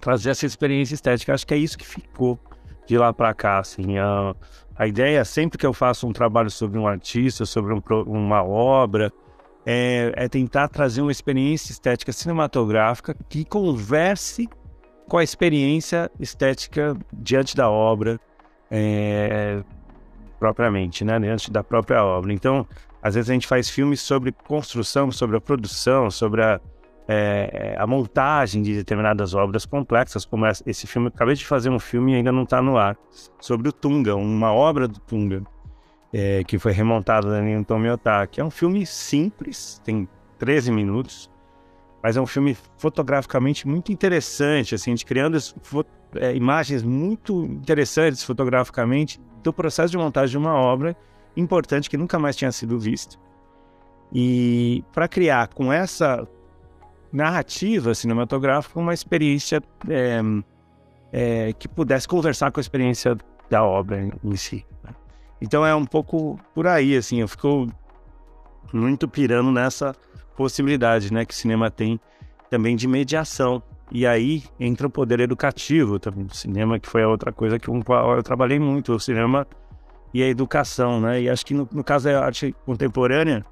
trazer 0.00 0.30
essa 0.30 0.46
experiência 0.46 0.94
estética, 0.94 1.34
acho 1.34 1.46
que 1.46 1.54
é 1.54 1.56
isso 1.56 1.76
que 1.76 1.86
ficou 1.86 2.38
de 2.86 2.98
lá 2.98 3.12
para 3.12 3.32
cá, 3.34 3.58
assim, 3.58 3.98
a, 3.98 4.34
a 4.76 4.86
ideia 4.86 5.24
sempre 5.24 5.58
que 5.58 5.66
eu 5.66 5.72
faço 5.72 6.06
um 6.06 6.12
trabalho 6.12 6.50
sobre 6.50 6.78
um 6.78 6.86
artista, 6.86 7.46
sobre 7.46 7.72
um, 7.72 7.80
uma 8.06 8.42
obra, 8.42 9.12
é, 9.64 10.12
é 10.16 10.28
tentar 10.28 10.68
trazer 10.68 11.00
uma 11.00 11.12
experiência 11.12 11.72
estética 11.72 12.12
cinematográfica 12.12 13.16
que 13.28 13.44
converse 13.44 14.48
com 15.08 15.18
a 15.18 15.24
experiência 15.24 16.10
estética 16.18 16.96
diante 17.12 17.56
da 17.56 17.70
obra 17.70 18.18
é, 18.70 19.62
propriamente, 20.38 21.04
né? 21.04 21.18
Diante 21.18 21.50
da 21.50 21.62
própria 21.62 22.04
obra. 22.04 22.32
Então, 22.32 22.66
às 23.02 23.14
vezes 23.14 23.30
a 23.30 23.32
gente 23.32 23.46
faz 23.46 23.68
filmes 23.68 24.00
sobre 24.00 24.32
construção, 24.32 25.10
sobre 25.10 25.36
a 25.36 25.40
produção, 25.40 26.10
sobre 26.10 26.42
a, 26.42 26.60
é, 27.06 27.76
a 27.78 27.86
montagem 27.86 28.62
de 28.62 28.74
determinadas 28.74 29.34
obras 29.34 29.66
complexas, 29.66 30.24
como 30.24 30.46
esse 30.46 30.86
filme. 30.86 31.08
Acabei 31.08 31.34
de 31.34 31.44
fazer 31.44 31.70
um 31.70 31.78
filme 31.78 32.12
e 32.12 32.16
ainda 32.16 32.32
não 32.32 32.44
está 32.44 32.62
no 32.62 32.78
ar, 32.78 32.96
sobre 33.40 33.68
o 33.68 33.72
Tunga, 33.72 34.16
uma 34.16 34.52
obra 34.52 34.88
do 34.88 34.98
Tunga, 35.00 35.42
é, 36.12 36.42
que 36.44 36.58
foi 36.58 36.72
remontada 36.72 37.30
da 37.30 37.40
Newton 37.40 37.78
Miyotaki. 37.78 38.40
É 38.40 38.44
um 38.44 38.50
filme 38.50 38.86
simples, 38.86 39.80
tem 39.84 40.08
13 40.38 40.72
minutos, 40.72 41.30
mas 42.02 42.16
é 42.16 42.20
um 42.20 42.26
filme 42.26 42.56
fotograficamente 42.78 43.66
muito 43.66 43.92
interessante, 43.92 44.74
assim, 44.74 44.94
de 44.94 45.04
criando 45.04 45.36
é, 46.16 46.34
imagens 46.34 46.82
muito 46.82 47.44
interessantes 47.44 48.22
fotograficamente 48.22 49.20
do 49.42 49.52
processo 49.52 49.90
de 49.90 49.98
montagem 49.98 50.30
de 50.30 50.38
uma 50.38 50.54
obra 50.54 50.96
importante 51.36 51.90
que 51.90 51.96
nunca 51.96 52.18
mais 52.18 52.36
tinha 52.36 52.52
sido 52.52 52.78
vista. 52.78 53.16
E 54.12 54.84
para 54.92 55.08
criar 55.08 55.48
com 55.48 55.72
essa 55.72 56.26
narrativa 57.14 57.94
cinematográfica 57.94 58.78
uma 58.78 58.92
experiência 58.92 59.62
é, 59.88 60.20
é, 61.12 61.52
que 61.52 61.68
pudesse 61.68 62.08
conversar 62.08 62.50
com 62.50 62.58
a 62.58 62.62
experiência 62.62 63.16
da 63.48 63.62
obra 63.62 64.10
em 64.22 64.36
si. 64.36 64.66
Né? 64.82 64.90
Então 65.40 65.64
é 65.64 65.74
um 65.74 65.84
pouco 65.84 66.38
por 66.52 66.66
aí, 66.66 66.96
assim, 66.96 67.20
eu 67.20 67.28
fico 67.28 67.68
muito 68.72 69.06
pirando 69.06 69.52
nessa 69.52 69.94
possibilidade, 70.36 71.12
né, 71.12 71.24
que 71.24 71.32
o 71.32 71.36
cinema 71.36 71.70
tem 71.70 72.00
também 72.50 72.74
de 72.74 72.88
mediação. 72.88 73.62
E 73.92 74.06
aí 74.06 74.42
entra 74.58 74.86
o 74.86 74.90
poder 74.90 75.20
educativo 75.20 76.00
também 76.00 76.24
do 76.24 76.34
cinema, 76.34 76.80
que 76.80 76.88
foi 76.88 77.04
a 77.04 77.08
outra 77.08 77.30
coisa 77.30 77.58
que 77.58 77.68
eu 77.68 77.82
trabalhei 78.24 78.58
muito, 78.58 78.92
o 78.92 78.98
cinema 78.98 79.46
e 80.12 80.22
a 80.22 80.26
educação, 80.26 81.00
né? 81.00 81.20
E 81.20 81.28
acho 81.28 81.44
que 81.44 81.52
no, 81.52 81.68
no 81.70 81.84
caso 81.84 82.06
da 82.06 82.24
arte 82.24 82.54
contemporânea, 82.64 83.44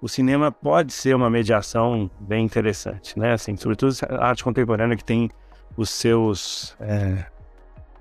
o 0.00 0.08
cinema 0.08 0.50
pode 0.50 0.92
ser 0.92 1.14
uma 1.14 1.28
mediação 1.28 2.10
bem 2.18 2.44
interessante, 2.44 3.18
né? 3.18 3.32
Assim, 3.32 3.56
sobretudo 3.56 3.94
a 4.08 4.26
arte 4.28 4.42
contemporânea 4.42 4.96
que 4.96 5.04
tem 5.04 5.30
os 5.76 5.90
seus 5.90 6.74
é, 6.80 7.26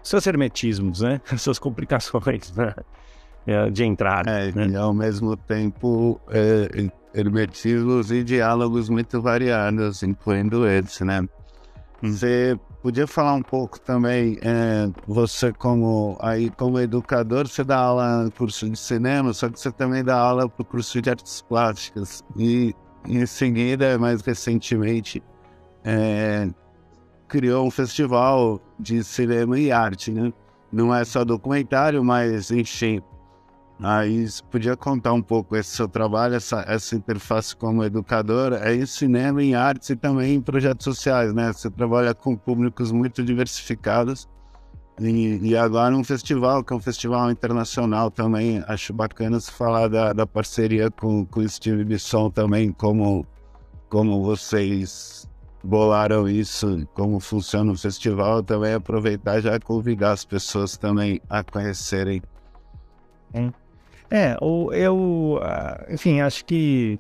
seus 0.01 0.25
hermetismos, 0.25 1.01
né? 1.01 1.21
As 1.31 1.41
suas 1.41 1.59
complicações 1.59 2.51
né? 2.55 2.73
É, 3.45 3.69
de 3.69 3.83
entrada. 3.83 4.29
É, 4.31 4.51
né? 4.51 4.67
E 4.67 4.75
ao 4.75 4.93
mesmo 4.93 5.35
tempo 5.35 6.19
é, 6.29 6.89
hermetismos 7.13 8.11
e 8.11 8.23
diálogos 8.23 8.89
muito 8.89 9.21
variados, 9.21 10.03
incluindo 10.03 10.67
esse, 10.67 11.03
né? 11.03 11.21
Hum. 12.01 12.11
Você 12.11 12.57
podia 12.81 13.05
falar 13.05 13.33
um 13.33 13.41
pouco 13.41 13.79
também, 13.79 14.37
é, 14.41 14.89
você 15.07 15.51
como 15.51 16.17
aí 16.21 16.49
como 16.49 16.79
educador, 16.79 17.47
você 17.47 17.63
dá 17.63 17.77
aula 17.77 18.23
no 18.23 18.31
curso 18.31 18.69
de 18.69 18.77
cinema, 18.77 19.33
só 19.33 19.49
que 19.49 19.59
você 19.59 19.71
também 19.71 20.03
dá 20.03 20.17
aula 20.17 20.47
para 20.47 20.61
o 20.61 20.65
curso 20.65 21.01
de 21.01 21.09
artes 21.09 21.41
plásticas. 21.41 22.23
E 22.37 22.73
em 23.07 23.25
seguida, 23.25 23.97
mais 23.97 24.21
recentemente, 24.21 25.21
é, 25.83 26.49
criou 27.27 27.67
um 27.67 27.71
festival 27.71 28.61
de 28.79 29.03
cinema 29.03 29.59
e 29.59 29.71
arte, 29.71 30.11
né? 30.11 30.33
Não 30.71 30.93
é 30.93 31.03
só 31.03 31.25
documentário, 31.25 32.03
mas 32.03 32.51
enfim, 32.51 33.01
Aí 33.81 34.27
você 34.27 34.43
podia 34.43 34.75
contar 34.75 35.13
um 35.13 35.21
pouco 35.21 35.55
esse 35.55 35.69
seu 35.69 35.87
trabalho, 35.87 36.35
essa, 36.35 36.65
essa 36.67 36.95
interface 36.97 37.55
como 37.55 37.83
educadora, 37.83 38.59
é 38.69 38.75
em 38.75 38.85
cinema, 38.85 39.41
em 39.41 39.55
artes 39.55 39.89
e 39.89 39.95
também 39.95 40.35
em 40.35 40.41
projetos 40.41 40.83
sociais, 40.83 41.33
né? 41.33 41.53
Você 41.53 41.69
trabalha 41.69 42.13
com 42.13 42.35
públicos 42.35 42.91
muito 42.91 43.23
diversificados 43.23 44.27
e, 44.99 45.39
e 45.41 45.55
agora 45.55 45.95
um 45.95 46.03
festival, 46.03 46.61
que 46.61 46.73
é 46.73 46.75
um 46.75 46.81
festival 46.81 47.31
internacional 47.31 48.11
também. 48.11 48.61
Acho 48.67 48.91
bacana 48.91 49.39
você 49.39 49.49
falar 49.49 49.87
da, 49.87 50.11
da 50.11 50.27
parceria 50.27 50.91
com 50.91 51.25
o 51.33 51.47
Steve 51.47 51.85
Bisson 51.85 52.29
também, 52.29 52.73
como, 52.73 53.25
como 53.89 54.21
vocês 54.21 55.25
bolaram 55.63 56.27
isso, 56.27 56.85
como 56.93 57.17
funciona 57.21 57.71
o 57.71 57.77
festival, 57.77 58.43
também 58.43 58.73
aproveitar 58.73 59.39
já 59.39 59.57
convidar 59.57 60.11
as 60.11 60.25
pessoas 60.25 60.75
também 60.75 61.21
a 61.29 61.41
conhecerem. 61.43 62.21
Hum. 63.33 63.51
É, 64.11 64.35
eu, 64.41 65.39
ah, 65.43 65.85
enfim, 65.89 66.19
acho 66.19 66.43
que 66.45 66.97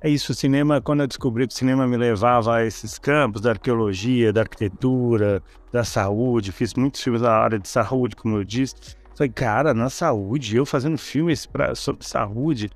é 0.00 0.08
isso. 0.08 0.32
O 0.32 0.34
cinema, 0.34 0.80
quando 0.80 1.00
eu 1.00 1.06
descobri 1.06 1.46
que 1.46 1.52
o 1.52 1.56
cinema 1.56 1.86
me 1.86 1.96
levava 1.96 2.56
a 2.56 2.64
esses 2.64 2.98
campos 2.98 3.42
da 3.42 3.50
arqueologia, 3.50 4.32
da 4.32 4.42
arquitetura, 4.42 5.42
da 5.70 5.84
saúde, 5.84 6.52
fiz 6.52 6.72
muitos 6.74 7.02
filmes 7.02 7.20
na 7.20 7.30
área 7.32 7.58
de 7.58 7.68
saúde, 7.68 8.16
como 8.16 8.36
eu 8.36 8.44
disse. 8.44 8.74
Falei, 9.14 9.30
cara, 9.30 9.74
na 9.74 9.90
saúde, 9.90 10.56
eu 10.56 10.64
fazendo 10.64 10.96
filmes 10.96 11.44
pra, 11.44 11.74
sobre 11.74 12.06
saúde. 12.06 12.70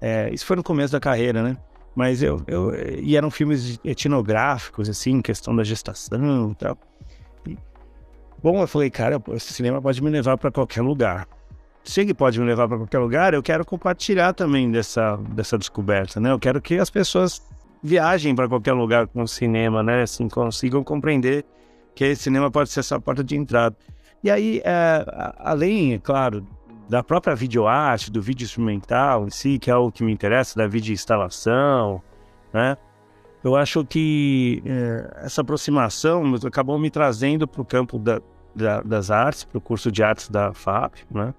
É, 0.00 0.32
isso 0.32 0.46
foi 0.46 0.56
no 0.56 0.62
começo 0.62 0.92
da 0.92 1.00
carreira, 1.00 1.42
né? 1.42 1.56
Mas 1.94 2.22
eu, 2.22 2.42
eu. 2.46 2.72
E 3.02 3.16
eram 3.16 3.30
filmes 3.30 3.80
etnográficos, 3.84 4.88
assim, 4.88 5.22
questão 5.22 5.56
da 5.56 5.64
gestação 5.64 6.50
e 6.52 6.54
tal. 6.54 6.78
Bom, 8.42 8.60
eu 8.60 8.68
falei, 8.68 8.90
cara, 8.90 9.20
esse 9.32 9.52
cinema 9.52 9.80
pode 9.80 10.02
me 10.02 10.10
levar 10.10 10.36
para 10.36 10.52
qualquer 10.52 10.82
lugar 10.82 11.26
se 11.86 12.00
ele 12.00 12.12
pode 12.12 12.38
me 12.40 12.44
levar 12.44 12.68
para 12.68 12.76
qualquer 12.78 12.98
lugar, 12.98 13.32
eu 13.32 13.42
quero 13.42 13.64
compartilhar 13.64 14.32
também 14.32 14.70
dessa, 14.70 15.16
dessa 15.30 15.56
descoberta, 15.56 16.18
né? 16.18 16.32
Eu 16.32 16.38
quero 16.38 16.60
que 16.60 16.78
as 16.78 16.90
pessoas 16.90 17.40
viajem 17.82 18.34
para 18.34 18.48
qualquer 18.48 18.72
lugar 18.72 19.06
com 19.06 19.22
o 19.22 19.28
cinema, 19.28 19.82
né? 19.82 20.02
Assim, 20.02 20.28
consigam 20.28 20.82
compreender 20.82 21.44
que 21.94 22.04
esse 22.04 22.24
cinema 22.24 22.50
pode 22.50 22.70
ser 22.70 22.80
essa 22.80 23.00
porta 23.00 23.22
de 23.22 23.36
entrada. 23.36 23.76
E 24.22 24.30
aí, 24.30 24.60
é, 24.64 25.04
além, 25.38 25.94
é 25.94 25.98
claro, 25.98 26.44
da 26.88 27.04
própria 27.04 27.36
videoarte, 27.36 28.10
do 28.10 28.20
vídeo 28.20 28.44
instrumental 28.44 29.24
em 29.26 29.30
si, 29.30 29.56
que 29.58 29.70
é 29.70 29.76
o 29.76 29.92
que 29.92 30.02
me 30.02 30.12
interessa, 30.12 30.58
da 30.58 30.66
vídeo 30.66 30.92
instalação, 30.92 32.02
né? 32.52 32.76
Eu 33.44 33.54
acho 33.54 33.84
que 33.84 34.60
é, 34.66 35.24
essa 35.24 35.40
aproximação 35.40 36.24
acabou 36.44 36.76
me 36.80 36.90
trazendo 36.90 37.46
para 37.46 37.62
o 37.62 37.64
campo 37.64 37.96
da, 37.96 38.20
da, 38.52 38.80
das 38.82 39.08
artes, 39.08 39.44
para 39.44 39.58
o 39.58 39.60
curso 39.60 39.92
de 39.92 40.02
artes 40.02 40.28
da 40.28 40.52
FAP, 40.52 40.96
né? 41.08 41.32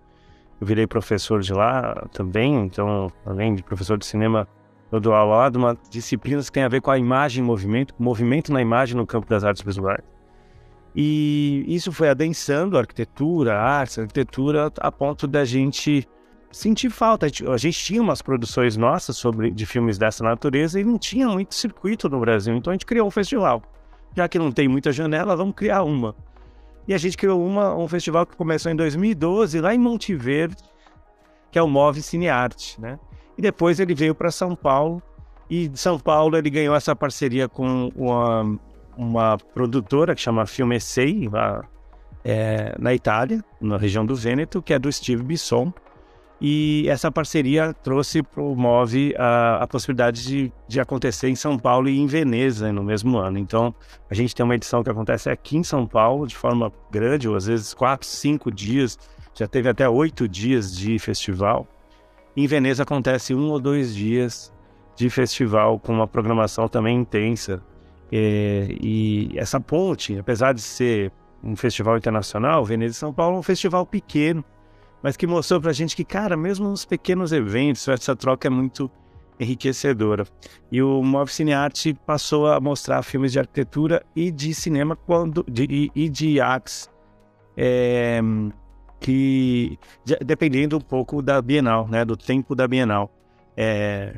Eu 0.60 0.67
virei 0.67 0.88
professor 0.88 1.41
de 1.41 1.54
lá 1.54 2.08
também, 2.12 2.56
então, 2.65 3.12
além 3.26 3.56
de 3.56 3.63
professor 3.63 3.98
de 3.98 4.06
cinema, 4.06 4.48
eu 4.91 5.00
dou 5.00 5.13
aula 5.13 5.36
lá 5.36 5.50
de 5.50 5.58
uma 5.58 5.78
disciplina 5.89 6.41
que 6.41 6.52
tem 6.52 6.63
a 6.63 6.70
ver 6.70 6.82
com 6.82 6.89
a 6.89 6.98
imagem 6.98 7.43
e 7.43 7.46
movimento, 7.46 7.93
movimento 8.00 8.52
na 8.52 8.62
imagem 8.62 8.96
no 8.96 9.06
campo 9.06 9.28
das 9.28 9.43
artes 9.43 9.62
visuais. 9.62 10.04
E 10.96 11.63
isso 11.67 11.91
foi 11.91 12.10
adensando 12.10 12.76
a 12.76 12.80
arquitetura, 12.80 13.54
a 13.54 13.62
arte, 13.62 14.00
a 14.00 14.04
arquitetura, 14.04 14.72
a 14.80 14.91
ponto 14.91 15.28
da 15.28 15.46
gente 15.46 16.08
sentir 16.52 16.89
falta. 16.89 17.28
A 17.28 17.58
gente 17.58 17.78
tinha 17.78 18.02
umas 18.02 18.22
produções 18.22 18.76
nossas 18.76 19.17
sobre, 19.17 19.52
de 19.52 19.65
filmes 19.65 19.98
dessa 19.98 20.24
natureza 20.24 20.80
e 20.80 20.84
não 20.84 20.98
tinha 20.98 21.28
muito 21.28 21.54
circuito 21.54 22.10
no 22.10 22.20
Brasil, 22.20 22.56
então 22.56 22.72
a 22.72 22.74
gente 22.74 22.86
criou 22.86 23.08
um 23.08 23.12
festival. 23.12 23.62
Já 24.15 24.28
que 24.28 24.39
não 24.39 24.52
tem 24.52 24.67
muita 24.67 24.91
janela, 24.91 25.36
vamos 25.36 25.54
criar 25.54 25.84
uma. 25.84 26.15
E 26.88 26.93
a 26.93 26.97
gente 26.97 27.17
criou 27.17 27.45
uma, 27.45 27.76
um 27.76 27.88
festival 27.88 28.26
que 28.26 28.36
começou 28.36 28.71
em 28.71 28.76
2012, 28.76 29.60
lá 29.60 29.76
em 29.76 29.78
Monte 29.78 30.15
Verde, 30.15 30.63
que 31.52 31.60
é 31.60 31.62
o 31.62 31.67
Move 31.67 32.02
Cinearte, 32.02 32.80
né? 32.80 32.97
E 33.38 33.41
depois 33.41 33.80
ele 33.80 33.93
veio 33.93 34.15
para 34.15 34.32
São 34.32 34.56
Paulo, 34.56 35.02
e 35.50 35.67
de 35.67 35.78
São 35.78 36.00
Paulo 36.00 36.38
ele 36.38 36.50
ganhou 36.50 36.76
essa 36.76 36.95
parceria 36.95 37.47
com 37.47 37.91
uma, 37.95 38.60
uma 38.97 39.38
produtora 39.54 40.15
que 40.15 40.21
chama 40.21 40.45
Filme 40.45 40.80
Sei, 40.80 41.28
lá, 41.30 41.65
é, 42.23 42.76
na 42.80 42.93
Itália, 42.93 43.43
na 43.60 43.78
região 43.78 44.06
do 44.06 44.15
Vêneto, 44.15 44.62
que 44.62 44.73
é 44.73 44.80
do 44.80 44.91
Steve 44.91 45.23
Bisson, 45.23 45.73
e 46.39 46.86
essa 46.88 47.12
parceria 47.12 47.73
trouxe 47.73 48.21
para 48.21 48.43
o 48.43 48.56
MOVE 48.56 49.15
a, 49.17 49.63
a 49.63 49.67
possibilidade 49.67 50.23
de, 50.23 50.52
de, 50.67 50.80
acontecer 50.80 51.30
em 51.30 51.36
São 51.36 51.58
Paulo 51.58 51.89
e 51.89 51.97
em 51.97 52.06
Veneza 52.06 52.71
no 52.71 52.84
mesmo 52.84 53.17
ano. 53.17 53.39
Então, 53.39 53.73
a 54.10 54.13
gente 54.13 54.36
tem 54.36 54.43
uma 54.43 54.54
edição 54.54 54.84
que 54.84 54.89
acontece 54.89 55.30
aqui 55.30 55.58
em 55.58 55.63
São 55.63 55.88
Paulo 55.88 56.28
de 56.28 56.36
forma 56.36 56.71
grande, 56.91 57.28
ou 57.28 57.36
às 57.36 57.47
vezes 57.47 57.73
quatro, 57.73 58.08
cinco 58.08 58.52
dias, 58.52 59.00
já 59.34 59.47
teve 59.47 59.67
até 59.67 59.89
oito 59.89 60.28
dias 60.28 60.76
de 60.76 61.00
festival. 61.00 61.67
Em 62.36 62.45
Veneza 62.45 62.84
acontece 62.84 63.34
um 63.34 63.50
ou 63.50 63.60
dois 63.60 63.95
dias 63.95 64.54
de 64.95 65.10
festival 65.10 65.80
com 65.80 65.91
uma 65.91 66.08
programação 66.08 66.67
também 66.67 67.00
intensa. 67.00 67.63
É, 68.12 68.67
e 68.80 69.32
essa 69.36 69.60
ponte, 69.60 70.17
apesar 70.19 70.54
de 70.54 70.62
ser 70.62 71.12
um 71.43 71.56
festival 71.56 71.97
internacional, 71.97 72.63
Veneza 72.63 72.91
e 72.91 72.95
São 72.95 73.12
Paulo 73.12 73.38
é 73.38 73.39
um 73.39 73.43
festival 73.43 73.88
pequeno 73.88 74.45
mas 75.01 75.15
que 75.15 75.27
mostrou 75.27 75.62
pra 75.62 75.73
gente 75.73 75.95
que, 75.95 76.03
cara, 76.03 76.36
mesmo 76.36 76.69
nos 76.69 76.86
pequenos 76.86 77.31
eventos, 77.31 77.88
essa 77.88 78.15
troca 78.15 78.47
é 78.47 78.49
muito 78.49 78.89
enriquecedora. 79.39 80.25
E 80.71 80.81
o 80.81 81.03
Move 81.03 81.31
Cine 81.31 81.53
Arte 81.53 81.93
passou 82.05 82.47
a 82.47 82.60
mostrar 82.60 83.03
filmes 83.03 83.31
de 83.31 83.39
arquitetura 83.39 84.03
e 84.15 84.31
de 84.31 84.53
cinema 84.53 84.95
quando, 84.95 85.45
de, 85.47 85.91
e 85.93 86.10
de 86.10 86.41
artes 86.41 86.89
é, 87.55 88.19
que 88.99 89.77
dependendo 90.25 90.77
um 90.77 90.81
pouco 90.81 91.21
da 91.21 91.41
Bienal, 91.41 91.88
né, 91.88 92.03
do 92.03 92.17
tempo 92.17 92.55
da 92.55 92.67
Bienal. 92.67 93.12
É, 93.55 94.15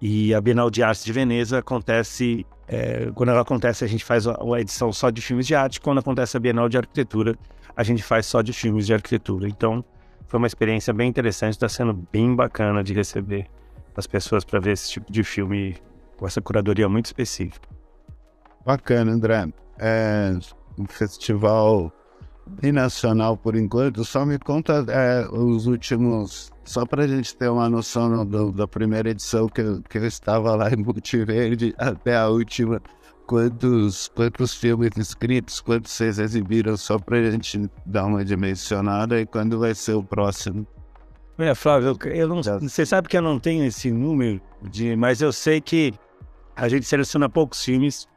e 0.00 0.34
a 0.34 0.40
Bienal 0.40 0.70
de 0.70 0.82
Artes 0.82 1.04
de 1.04 1.12
Veneza 1.12 1.58
acontece 1.58 2.46
é, 2.66 3.10
quando 3.14 3.30
ela 3.30 3.40
acontece 3.40 3.84
a 3.84 3.86
gente 3.86 4.04
faz 4.04 4.26
uma 4.26 4.60
edição 4.60 4.92
só 4.92 5.10
de 5.10 5.20
filmes 5.20 5.46
de 5.46 5.54
arte. 5.54 5.80
Quando 5.80 5.98
acontece 5.98 6.36
a 6.36 6.40
Bienal 6.40 6.68
de 6.68 6.78
Arquitetura 6.78 7.36
a 7.76 7.82
gente 7.82 8.02
faz 8.02 8.26
só 8.26 8.42
de 8.42 8.52
filmes 8.52 8.86
de 8.86 8.94
arquitetura. 8.94 9.48
Então, 9.48 9.84
foi 10.26 10.38
uma 10.38 10.46
experiência 10.46 10.92
bem 10.92 11.08
interessante, 11.08 11.54
está 11.54 11.68
sendo 11.68 11.92
bem 11.92 12.34
bacana 12.34 12.84
de 12.84 12.94
receber 12.94 13.48
as 13.96 14.06
pessoas 14.06 14.44
para 14.44 14.60
ver 14.60 14.72
esse 14.72 14.90
tipo 14.90 15.10
de 15.10 15.24
filme 15.24 15.76
com 16.16 16.26
essa 16.26 16.40
curadoria 16.40 16.88
muito 16.88 17.06
específica. 17.06 17.68
Bacana, 18.64 19.12
André. 19.12 19.48
É 19.78 20.32
um 20.78 20.86
festival 20.86 21.92
binacional 22.46 23.36
por 23.36 23.56
enquanto. 23.56 24.04
Só 24.04 24.24
me 24.24 24.38
conta 24.38 24.84
é, 24.88 25.26
os 25.30 25.66
últimos. 25.66 26.50
Só 26.64 26.84
para 26.84 27.04
a 27.04 27.08
gente 27.08 27.34
ter 27.36 27.48
uma 27.48 27.68
noção 27.68 28.24
do, 28.24 28.52
da 28.52 28.68
primeira 28.68 29.10
edição 29.10 29.48
que 29.48 29.60
eu, 29.60 29.82
que 29.82 29.98
eu 29.98 30.06
estava 30.06 30.54
lá 30.54 30.70
em 30.70 30.76
Multiverde 30.76 31.74
até 31.78 32.16
a 32.16 32.28
última. 32.28 32.80
Quantos, 33.30 34.08
quantos 34.08 34.54
filmes 34.54 34.90
inscritos, 34.98 35.60
quantos 35.60 35.92
vocês 35.92 36.18
exibiram, 36.18 36.76
só 36.76 36.98
para 36.98 37.16
a 37.16 37.30
gente 37.30 37.70
dar 37.86 38.06
uma 38.06 38.24
dimensionada 38.24 39.20
e 39.20 39.24
quando 39.24 39.56
vai 39.56 39.72
ser 39.72 39.92
o 39.92 40.02
próximo? 40.02 40.66
É, 41.38 41.54
Flávio, 41.54 41.96
eu 42.06 42.26
não, 42.26 42.42
você 42.42 42.84
sabe 42.84 43.06
que 43.06 43.16
eu 43.16 43.22
não 43.22 43.38
tenho 43.38 43.64
esse 43.64 43.88
número, 43.88 44.40
de, 44.68 44.96
mas 44.96 45.22
eu 45.22 45.32
sei 45.32 45.60
que 45.60 45.94
a 46.56 46.68
gente 46.68 46.84
seleciona 46.84 47.28
poucos 47.28 47.64
filmes, 47.64 48.08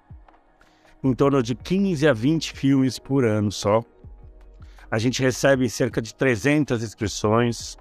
em 1.04 1.14
torno 1.14 1.44
de 1.44 1.54
15 1.54 2.08
a 2.08 2.14
20 2.14 2.54
filmes 2.54 2.98
por 2.98 3.24
ano 3.24 3.52
só. 3.52 3.84
A 4.90 4.98
gente 4.98 5.22
recebe 5.22 5.70
cerca 5.70 6.02
de 6.02 6.16
300 6.16 6.82
inscrições 6.82 7.78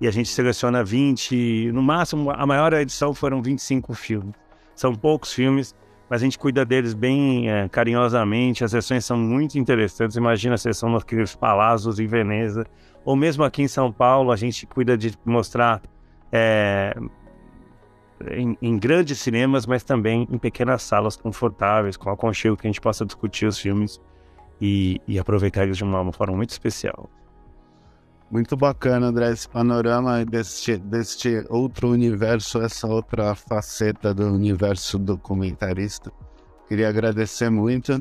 e 0.00 0.08
a 0.08 0.10
gente 0.10 0.30
seleciona 0.30 0.82
20, 0.82 1.72
no 1.72 1.82
máximo, 1.82 2.30
a 2.30 2.46
maior 2.46 2.72
edição 2.72 3.12
foram 3.12 3.42
25 3.42 3.92
filmes. 3.92 4.34
São 4.74 4.94
poucos 4.94 5.30
filmes, 5.34 5.74
mas 6.10 6.20
a 6.20 6.24
gente 6.24 6.36
cuida 6.36 6.64
deles 6.64 6.92
bem 6.92 7.48
é, 7.48 7.68
carinhosamente. 7.68 8.64
As 8.64 8.72
sessões 8.72 9.04
são 9.04 9.16
muito 9.16 9.56
interessantes. 9.56 10.16
Imagina 10.16 10.56
a 10.56 10.58
sessão 10.58 10.90
nos 10.90 11.36
Palazos 11.36 12.00
em 12.00 12.06
Veneza, 12.08 12.66
ou 13.04 13.14
mesmo 13.14 13.44
aqui 13.44 13.62
em 13.62 13.68
São 13.68 13.92
Paulo, 13.92 14.32
a 14.32 14.36
gente 14.36 14.66
cuida 14.66 14.98
de 14.98 15.14
mostrar 15.24 15.80
é, 16.32 16.94
em, 18.32 18.58
em, 18.60 18.76
grandes 18.76 19.20
cinemas, 19.20 19.66
mas 19.66 19.84
também 19.84 20.26
em 20.28 20.36
pequenas 20.36 20.82
salas 20.82 21.16
confortáveis, 21.16 21.96
com 21.96 22.10
aconchego 22.10 22.56
que 22.56 22.66
a 22.66 22.70
gente 22.70 22.80
possa 22.80 23.06
discutir 23.06 23.46
os 23.46 23.58
filmes 23.58 24.00
e, 24.60 25.00
e 25.06 25.16
aproveitar 25.16 25.62
eles 25.62 25.76
de 25.76 25.84
uma, 25.84 26.12
forma 26.12 26.36
muito 26.36 26.50
especial. 26.50 27.08
Muito 28.30 28.56
bacana, 28.56 29.08
André, 29.08 29.32
esse 29.32 29.48
panorama 29.48 30.24
deste, 30.24 30.76
deste 30.76 31.44
outro 31.48 31.88
universo, 31.90 32.62
essa 32.62 32.86
outra 32.86 33.34
faceta 33.34 34.14
do 34.14 34.32
universo 34.32 35.00
documentarista. 35.00 36.12
Queria 36.68 36.88
agradecer 36.88 37.50
muito 37.50 38.00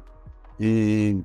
e 0.60 1.20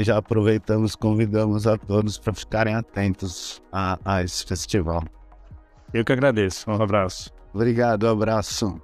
já 0.00 0.18
aproveitamos, 0.18 0.94
convidamos 0.94 1.66
a 1.66 1.78
todos 1.78 2.18
para 2.18 2.34
ficarem 2.34 2.74
atentos 2.74 3.62
a, 3.72 3.98
a 4.04 4.22
esse 4.22 4.44
festival. 4.44 5.02
Eu 5.94 6.04
que 6.04 6.12
agradeço. 6.12 6.70
Um 6.70 6.82
abraço. 6.82 7.32
Obrigado, 7.54 8.06
abraço. 8.06 8.78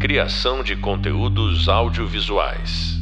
Criação 0.00 0.64
de 0.64 0.76
conteúdos 0.76 1.68
audiovisuais. 1.68 2.97